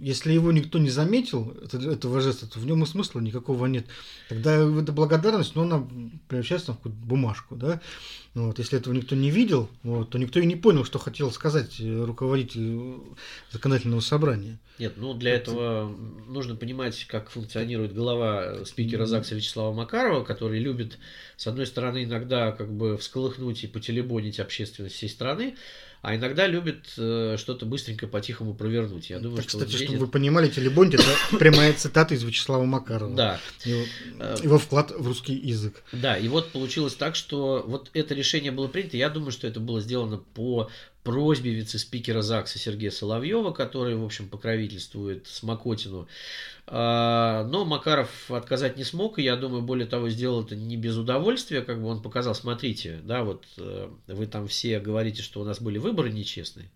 [0.00, 3.86] Если его никто не заметил, этого жеста, то в нем и смысла никакого нет.
[4.28, 5.86] Тогда эта благодарность, ну, она
[6.28, 7.80] превращается в какую-то бумажку, да.
[8.36, 11.80] Вот, если этого никто не видел, вот, то никто и не понял, что хотел сказать
[11.80, 12.98] э, руководитель
[13.50, 14.58] законодательного собрания.
[14.78, 15.88] Нет, ну для этого
[16.28, 20.98] нужно понимать, как функционирует голова спикера ЗАГСа Вячеслава Макарова, который любит,
[21.38, 25.56] с одной стороны, иногда как бы всколыхнуть и потелебонить общественность всей страны,
[26.06, 29.10] а иногда любит э, что-то быстренько по-тихому провернуть.
[29.10, 31.02] Я думаю, так, что кстати, вот чтобы вы понимали, телебонт это
[31.36, 33.12] прямая цитата из Вячеслава Макарова.
[33.12, 33.40] Да.
[33.64, 33.82] Его,
[34.40, 35.82] его вклад в русский язык.
[35.90, 38.96] Да, и вот получилось так, что вот это решение было принято.
[38.96, 40.70] Я думаю, что это было сделано по
[41.06, 46.08] просьбе вице-спикера ЗАГСа Сергея Соловьева, который, в общем, покровительствует Смокотину.
[46.66, 50.96] А, но Макаров отказать не смог, и я думаю, более того, сделал это не без
[50.96, 55.44] удовольствия, как бы он показал, смотрите, да, вот э, вы там все говорите, что у
[55.44, 56.68] нас были выборы нечестные,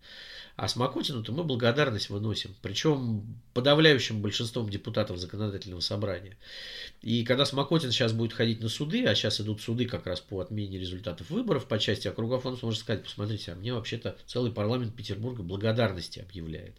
[0.55, 6.37] а с Макутину-то мы благодарность выносим, причем подавляющим большинством депутатов законодательного собрания.
[7.01, 10.39] И когда Смокотин сейчас будет ходить на суды, а сейчас идут суды как раз по
[10.39, 14.95] отмене результатов выборов по части округов, он сможет сказать, посмотрите, а мне вообще-то целый парламент
[14.95, 16.75] Петербурга благодарности объявляет.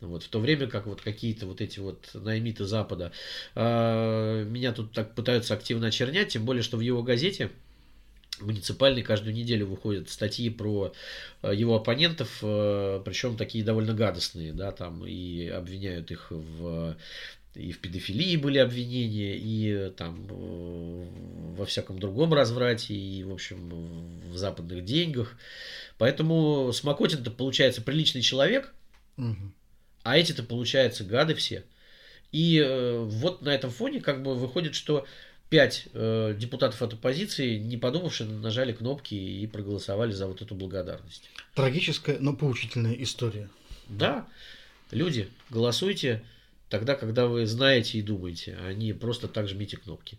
[0.00, 3.12] Вот, в то время как вот какие-то вот эти вот наймиты Запада
[3.54, 7.50] э, меня тут так пытаются активно очернять, тем более, что в его газете
[8.40, 10.92] муниципальной каждую неделю выходят статьи про
[11.42, 16.96] э, его оппонентов, э, причем такие довольно гадостные, да, там и обвиняют их в
[17.54, 21.06] и в педофилии были обвинения, и там э,
[21.56, 25.36] во всяком другом разврате, и, в общем, в западных деньгах.
[25.98, 28.72] Поэтому Смокотин-то получается приличный человек,
[29.16, 29.52] угу.
[30.04, 31.64] а эти-то, получается, гады все.
[32.30, 32.64] И
[33.08, 35.04] вот на этом фоне как бы выходит, что
[35.50, 41.28] пять э, депутатов от оппозиции, не подумавши, нажали кнопки и проголосовали за вот эту благодарность.
[41.54, 43.50] Трагическая, но поучительная история.
[43.88, 44.26] Да,
[44.92, 46.22] люди, голосуйте
[46.68, 50.16] тогда, когда вы знаете и думаете, а не просто так жмите кнопки.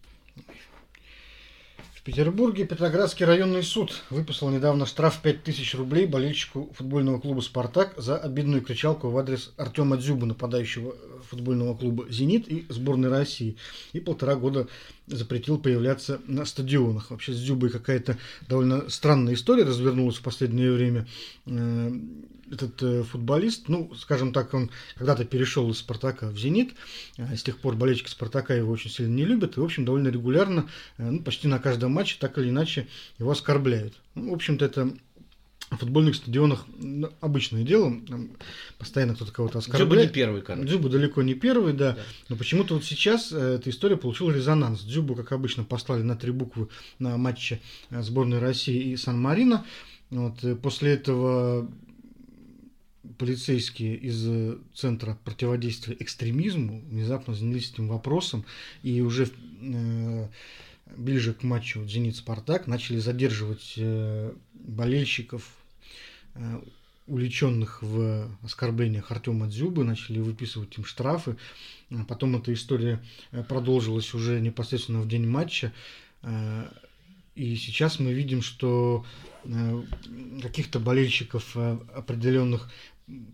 [2.01, 8.17] В Петербурге Петроградский районный суд выписал недавно штраф 5000 рублей болельщику футбольного клуба «Спартак» за
[8.17, 10.95] обидную кричалку в адрес Артема Дзюба, нападающего
[11.29, 13.55] футбольного клуба «Зенит» и сборной России.
[13.93, 14.67] И полтора года
[15.05, 17.11] запретил появляться на стадионах.
[17.11, 18.17] Вообще с Дзюбой какая-то
[18.49, 21.07] довольно странная история развернулась в последнее время.
[21.45, 21.91] Э,
[22.51, 26.73] этот э, футболист, ну, скажем так, он когда-то перешел из «Спартака» в «Зенит»,
[27.17, 30.09] а с тех пор болельщики «Спартака» его очень сильно не любят, и, в общем, довольно
[30.09, 32.87] регулярно, э, ну, почти на каждом матче так или иначе
[33.19, 33.93] его оскорбляют.
[34.15, 34.93] Ну, в общем-то, это
[35.71, 38.31] на футбольных стадионах ну, обычное дело, там
[38.77, 39.89] постоянно кто-то кого-то оскорбляет.
[39.89, 40.67] Дзюба не первый, короче.
[40.67, 41.93] Дзюба далеко не первый, да.
[41.93, 42.01] да.
[42.27, 44.81] Но почему-то вот сейчас э, эта история получила резонанс.
[44.81, 46.67] Дзюбу, как обычно, послали на три буквы
[46.99, 49.65] на матче сборной России и Сан-Марино.
[50.09, 51.69] Вот, после этого
[53.17, 58.45] полицейские из э, Центра противодействия экстремизму внезапно занялись этим вопросом
[58.83, 59.29] и уже
[59.61, 60.27] э,
[60.97, 65.49] ближе к матчу «Зенит-Спартак» начали задерживать э, болельщиков,
[66.35, 66.61] э,
[67.07, 71.37] увлеченных в оскорблениях Артема Дзюбы, начали выписывать им штрафы.
[71.89, 75.73] А потом эта история э, продолжилась уже непосредственно в день матча.
[77.33, 79.03] И сейчас мы видим, что
[80.43, 82.69] каких-то болельщиков определенных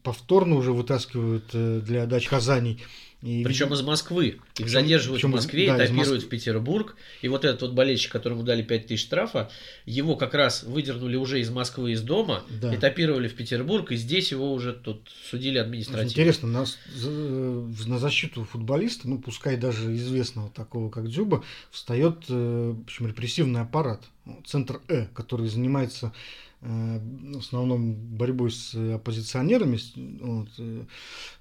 [0.03, 2.79] повторно уже вытаскивают для дач Казани.
[3.21, 3.43] И...
[3.43, 4.27] Причем из Москвы.
[4.27, 6.25] Их Причем, задерживают причем, в Москве, да, этапируют Моск...
[6.25, 6.95] в Петербург.
[7.21, 9.49] И вот этот вот болельщик, которому дали 5000 штрафа,
[9.85, 12.73] его как раз выдернули уже из Москвы, из дома, да.
[12.75, 16.09] этапировали в Петербург, и здесь его уже тут судили административно.
[16.09, 16.65] Интересно, на,
[17.87, 23.61] на защиту футболиста, ну пускай даже известного такого, как Дзюба, встает э, в общем, репрессивный
[23.61, 24.03] аппарат,
[24.45, 26.11] центр Э, который занимается Э,
[26.61, 29.77] в основном борьбой с оппозиционерами,
[30.21, 30.85] вот, э,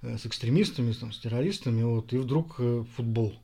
[0.03, 3.35] с экстремистами, там, с террористами, вот, и вдруг э, футбол.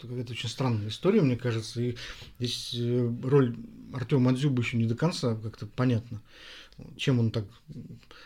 [0.00, 1.96] Какая-то очень странная история, мне кажется, и
[2.38, 2.76] здесь
[3.22, 3.56] роль
[3.92, 6.20] Артема Мадзюба еще не до конца как-то понятна.
[6.96, 7.46] Чем он так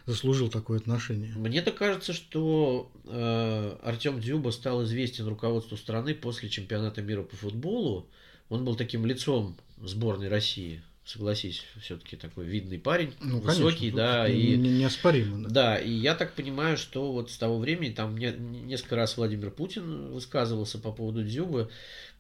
[0.07, 1.33] заслужил такое отношение?
[1.37, 7.37] Мне так кажется, что э, Артем Дзюба стал известен руководству страны после чемпионата мира по
[7.37, 8.09] футболу.
[8.49, 14.29] Он был таким лицом сборной России согласись, все-таки такой видный парень, ну, высокий, конечно, да,
[14.29, 15.49] и неоспоримо.
[15.49, 15.49] Да.
[15.49, 19.51] да, и я так понимаю, что вот с того времени там не, несколько раз Владимир
[19.51, 21.71] Путин высказывался по поводу Дзюбы,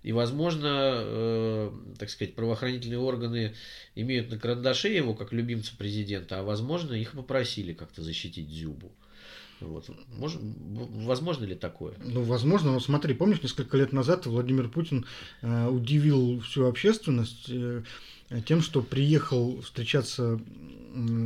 [0.03, 3.55] и, возможно, э, так сказать, правоохранительные органы
[3.95, 8.93] имеют на карандаше его как любимца президента, а возможно, их попросили как-то защитить Дзюбу.
[9.61, 9.91] Вот.
[10.14, 11.95] Может, возможно ли такое?
[12.03, 15.05] Ну, возможно, но смотри, помнишь, несколько лет назад Владимир Путин
[15.43, 17.83] э, удивил всю общественность э,
[18.47, 20.41] тем, что приехал встречаться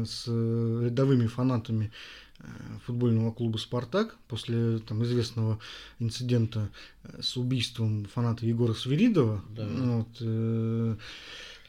[0.07, 1.91] с рядовыми фанатами
[2.39, 2.43] э,
[2.85, 5.59] футбольного клуба «Спартак» после там, известного
[5.99, 6.71] инцидента
[7.03, 9.43] э, с убийством фаната Егора Свиридова.
[9.51, 9.67] Да.
[9.67, 10.97] Вот, э,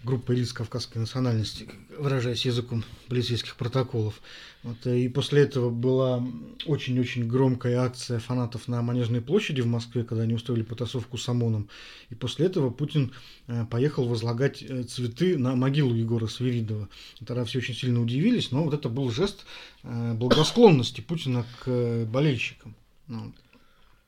[0.06, 4.22] группа лиц кавказской национальности, выражаясь языком полицейских протоколов.
[4.64, 6.24] Вот, и после этого была
[6.66, 11.70] очень-очень громкая акция фанатов на Манежной площади в Москве, когда они устроили потасовку с ОМОНом.
[12.10, 13.14] И после этого Путин
[13.48, 16.88] э, поехал возлагать э, цветы на могилу Егора Свиридова.
[17.26, 19.46] Тогда все очень сильно удивились, но вот это был жест
[19.84, 22.76] э, благосклонности Путина к болельщикам.
[23.08, 23.34] Ну,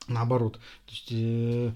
[0.06, 0.58] наоборот.
[0.86, 1.74] То есть,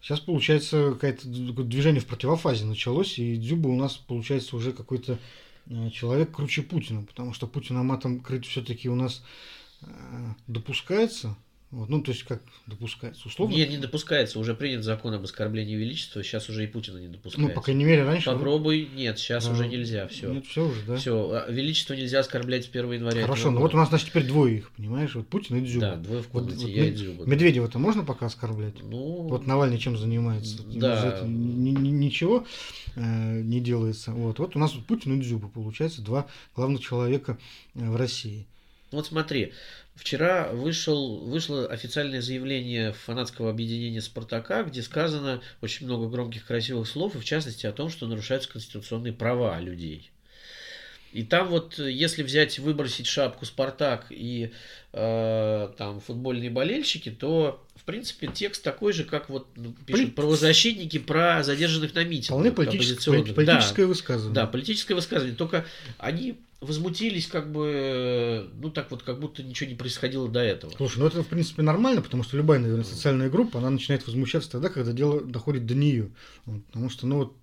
[0.00, 1.26] Сейчас, получается, какое-то
[1.64, 5.18] движение в противофазе началось, и Дзюба у нас, получается, уже какой-то
[5.66, 9.24] э, человек круче Путина, потому что Путина матом крыть все-таки у нас
[9.82, 9.86] э,
[10.46, 11.36] допускается,
[11.70, 13.54] вот, ну, то есть, как допускается, условно?
[13.54, 14.38] Нет, не допускается.
[14.38, 17.40] Уже принят закон об оскорблении величества, сейчас уже и Путина не допускается.
[17.40, 18.24] Ну, по крайней мере, раньше...
[18.24, 20.32] Попробуй, нет, сейчас а, уже нельзя, все.
[20.32, 20.96] Нет, все уже, да?
[20.96, 23.22] Все, а, величество нельзя оскорблять с 1 января.
[23.22, 25.14] Хорошо, ну вот у нас, значит, теперь двое их, понимаешь?
[25.14, 25.80] Вот Путин и Дзюба.
[25.80, 27.24] Да, двое в комнате, вот, я вот, и Дзюба.
[27.26, 28.82] Медведева-то можно пока оскорблять?
[28.82, 29.28] Ну...
[29.28, 30.62] Вот Навальный чем занимается?
[30.62, 31.20] Да.
[31.26, 32.46] Ничего
[32.96, 34.12] э, не делается.
[34.12, 37.36] Вот, вот у нас вот Путин и Дзюба, получается, два главных человека
[37.74, 38.46] э, в России.
[38.90, 39.52] Вот смотри,
[39.94, 47.14] вчера вышел, вышло официальное заявление фанатского объединения «Спартака», где сказано очень много громких красивых слов,
[47.14, 50.10] и в частности о том, что нарушаются конституционные права людей.
[51.12, 54.52] И там вот, если взять, выбросить шапку «Спартак» и
[54.92, 60.98] э, там футбольные болельщики, то, в принципе, текст такой же, как вот ну, пишут правозащитники
[60.98, 62.26] про задержанных на митингах.
[62.26, 64.34] Вполне политическое, политическое да, высказывание.
[64.34, 65.36] Да, политическое высказывание.
[65.36, 65.64] Только
[65.96, 70.72] они возмутились как бы, ну так вот, как будто ничего не происходило до этого.
[70.76, 74.50] Слушай, ну это в принципе нормально, потому что любая, наверное, социальная группа, она начинает возмущаться
[74.50, 76.10] тогда, когда дело доходит до нее.
[76.46, 77.36] Вот, потому что, ну вот,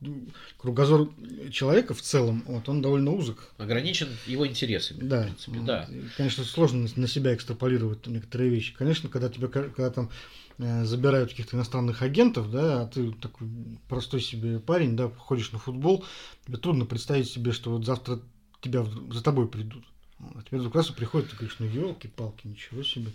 [0.57, 1.09] кругозор
[1.51, 3.53] человека в целом, вот, он довольно узок.
[3.57, 5.22] Ограничен его интересами, да.
[5.22, 5.88] в принципе, да.
[5.89, 8.76] И, конечно, сложно на себя экстраполировать некоторые вещи.
[8.76, 10.09] Конечно, когда тебя, когда там
[10.57, 13.47] э, забирают каких-то иностранных агентов, да, а ты такой
[13.88, 16.03] простой себе парень, да, ходишь на футбол,
[16.45, 18.20] тебе трудно представить себе, что вот завтра
[18.66, 19.84] тебя за тобой придут.
[20.20, 23.11] А тебе вдруг раз приходит, ты говоришь, ну елки-палки, ничего себе.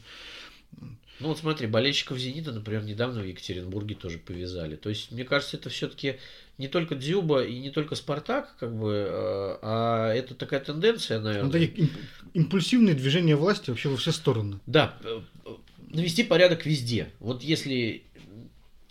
[1.19, 4.77] Ну вот смотри, болельщиков Зенита, например, недавно в Екатеринбурге тоже повязали.
[4.77, 6.17] То есть, мне кажется, это все-таки
[6.57, 11.47] не только Дзюба и не только Спартак, как бы, э, а это такая тенденция, наверное.
[11.47, 11.91] Ну, такие
[12.33, 14.61] импульсивные движения власти вообще во все стороны.
[14.67, 15.51] Да, э, э,
[15.91, 17.11] навести порядок везде.
[17.19, 18.05] Вот если...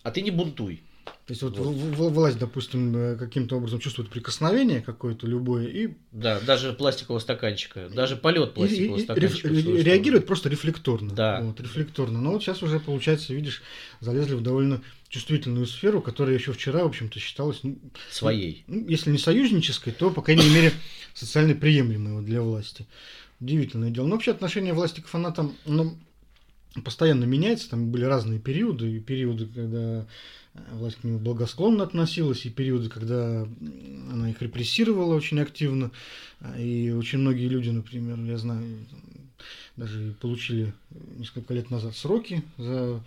[0.03, 0.81] А ты не бунтуй.
[1.29, 2.11] То есть вот, вот.
[2.11, 5.89] власть, допустим, э, каким-то образом чувствует прикосновение какое-то любое и...
[6.11, 9.47] Да, даже пластикового стаканчика, даже полет пластикового и, стаканчика.
[9.47, 11.13] И, реагирует просто рефлекторно.
[11.13, 11.41] Да.
[11.41, 12.19] Вот, рефлекторно.
[12.19, 13.61] Но вот сейчас уже, получается, видишь,
[13.99, 17.59] залезли в довольно чувствительную сферу, которая еще вчера, в общем-то, считалась...
[17.61, 17.77] Ну,
[18.09, 18.63] Своей.
[18.65, 20.73] Ну, если не союзнической, то, по крайней мере,
[21.13, 22.87] социально приемлемой для власти.
[23.39, 24.07] Удивительное дело.
[24.07, 25.95] Но вообще отношение власти к фанатам ну,
[26.83, 27.69] постоянно меняется.
[27.69, 28.95] Там были разные периоды.
[28.95, 30.07] И периоды, когда
[30.71, 33.47] власть к ним благосклонно относилась, и периоды, когда
[34.11, 35.91] она их репрессировала очень активно,
[36.57, 38.85] и очень многие люди, например, я знаю,
[39.77, 40.73] даже получили
[41.17, 43.03] несколько лет назад сроки за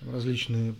[0.00, 0.74] различные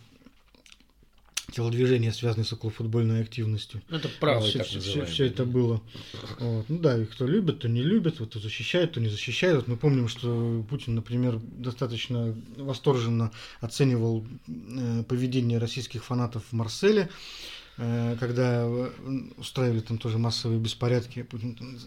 [1.51, 3.83] телодвижения, связанные с околофутбольной активностью.
[3.89, 5.83] Ну, это право, все, все, все, все это было.
[6.39, 6.69] Вот.
[6.69, 9.57] Ну да, и кто любит, то не любит, вот, кто защищает, то не защищает.
[9.57, 17.11] Вот мы помним, что Путин, например, достаточно восторженно оценивал э, поведение российских фанатов в Марселе,
[17.77, 18.91] э, когда э,
[19.37, 21.23] устраивали там тоже массовые беспорядки.
[21.23, 21.79] Путин там,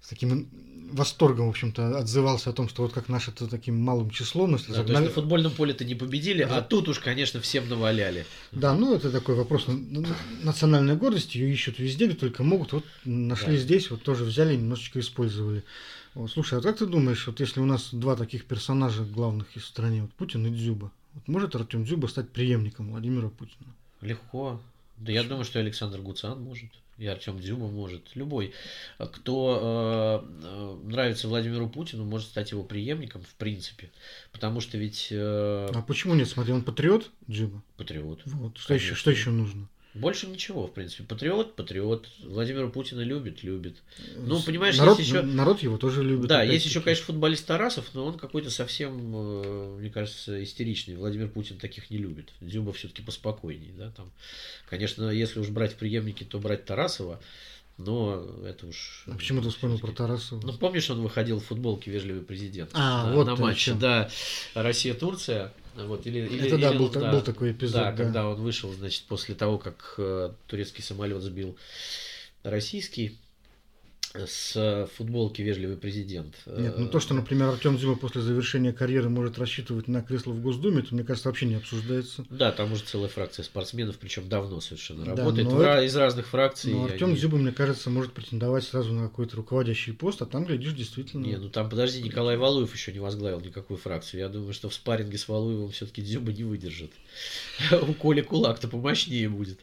[0.00, 0.48] с таким
[0.92, 4.52] восторгом, в общем-то, отзывался о том, что вот как наши-то таким малым числом.
[4.54, 6.58] Если да, то есть на футбольном поле-то не победили, да.
[6.58, 8.26] а тут уж, конечно, всем наваляли.
[8.52, 9.66] Да, ну это такой вопрос
[10.42, 12.72] национальной гордости, ее ищут везде, где только могут.
[12.72, 13.62] Вот нашли да.
[13.62, 15.64] здесь, вот тоже взяли, немножечко использовали.
[16.14, 19.64] Вот, слушай, а как ты думаешь, вот если у нас два таких персонажа главных из
[19.64, 23.74] страны, вот Путин и Дзюба, вот может Артем Дзюба стать преемником Владимира Путина?
[24.00, 24.60] Легко.
[24.96, 26.68] Да я думаю, что Александр Гуцан может.
[27.00, 28.14] И Артем Дзюба может.
[28.14, 28.52] Любой.
[28.98, 33.90] Кто э, э, нравится Владимиру Путину, может стать его преемником, в принципе.
[34.32, 35.08] Потому что ведь...
[35.10, 36.28] Э, а почему нет?
[36.28, 37.62] Смотри, он патриот, Дзюба.
[37.78, 38.20] Патриот.
[38.26, 38.58] Вот.
[38.58, 39.66] Что еще, что еще нужно?
[39.92, 41.02] Больше ничего, в принципе.
[41.02, 42.08] Патриот, патриот.
[42.22, 43.76] Владимира Путина любит, любит.
[44.16, 45.22] Ну, понимаешь, народ, есть еще...
[45.22, 46.28] Народ его тоже любит.
[46.28, 50.94] Да, есть еще, конечно, футболист Тарасов, но он какой-то совсем, э, мне кажется, истеричный.
[50.94, 52.30] Владимир Путин таких не любит.
[52.40, 54.12] Дзюба все-таки поспокойнее, да, там.
[54.68, 57.20] Конечно, если уж брать преемники, то брать Тарасова.
[57.86, 59.04] Но это уж...
[59.06, 60.40] А почему ты вспомнил про Тарасова?
[60.44, 64.10] Ну, помнишь, он выходил в футболке «Вежливый президент» а, на, вот на матче, да,
[64.54, 65.52] Россия-Турция.
[65.76, 67.80] Вот, или, или, это да, или, был, да, был такой эпизод.
[67.80, 71.56] Да, да, когда он вышел, значит, после того, как э, турецкий самолет сбил
[72.42, 73.18] российский
[74.14, 76.34] с футболки «Вежливый президент».
[76.46, 80.40] Нет, ну то, что, например, Артем Зима после завершения карьеры может рассчитывать на кресло в
[80.40, 82.24] Госдуме, это, мне кажется, вообще не обсуждается.
[82.30, 85.82] Да, там уже целая фракция спортсменов, причем давно совершенно да, работает, это...
[85.82, 86.72] из разных фракций.
[86.72, 87.16] Но Артем они...
[87.16, 91.24] Зиба, мне кажется, может претендовать сразу на какой-то руководящий пост, а там, глядишь, действительно...
[91.24, 94.20] Не, ну там, подожди, Николай Валуев еще не возглавил никакую фракцию.
[94.20, 96.90] Я думаю, что в спарринге с Валуевым все-таки Зюба не выдержит.
[97.82, 99.60] У Коли кулак-то помощнее будет.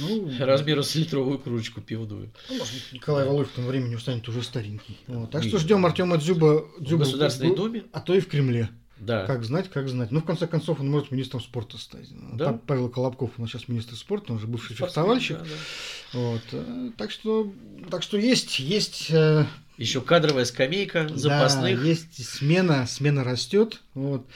[0.00, 2.30] Ну, Размером с литровую кружечку пивную.
[2.48, 4.98] Ну, может, Николай Валуев к тому времени устанет уже старенький.
[5.06, 5.30] Вот.
[5.30, 7.84] Так что ждем Артема Дзюба, Дзюба в Государственной Думе.
[7.92, 8.68] А то и в Кремле.
[8.98, 9.26] Да.
[9.26, 10.10] Как знать, как знать.
[10.12, 12.06] Ну, в конце концов, он может министром спорта стать.
[12.34, 12.58] Да?
[12.66, 15.38] Павел Колобков, нас сейчас министр спорта, он же бывший фехтовальщик.
[15.38, 16.18] Да, да.
[16.18, 16.42] Вот.
[16.52, 17.52] Э, так что,
[17.90, 19.10] так что есть, есть.
[19.10, 21.80] Э, Еще кадровая скамейка запасных.
[21.80, 23.82] Да, есть смена, смена растет.
[23.94, 24.26] Вот.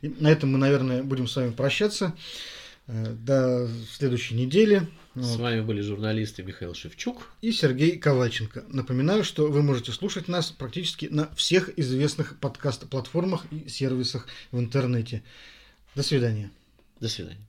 [0.00, 2.14] И на этом мы, наверное, будем с вами прощаться.
[2.86, 4.88] Э, до следующей недели.
[5.14, 8.64] С вами были журналисты Михаил Шевчук и Сергей Ковальченко.
[8.68, 15.22] Напоминаю, что вы можете слушать нас практически на всех известных подкаст-платформах и сервисах в интернете.
[15.94, 16.50] До свидания.
[16.98, 17.46] До свидания.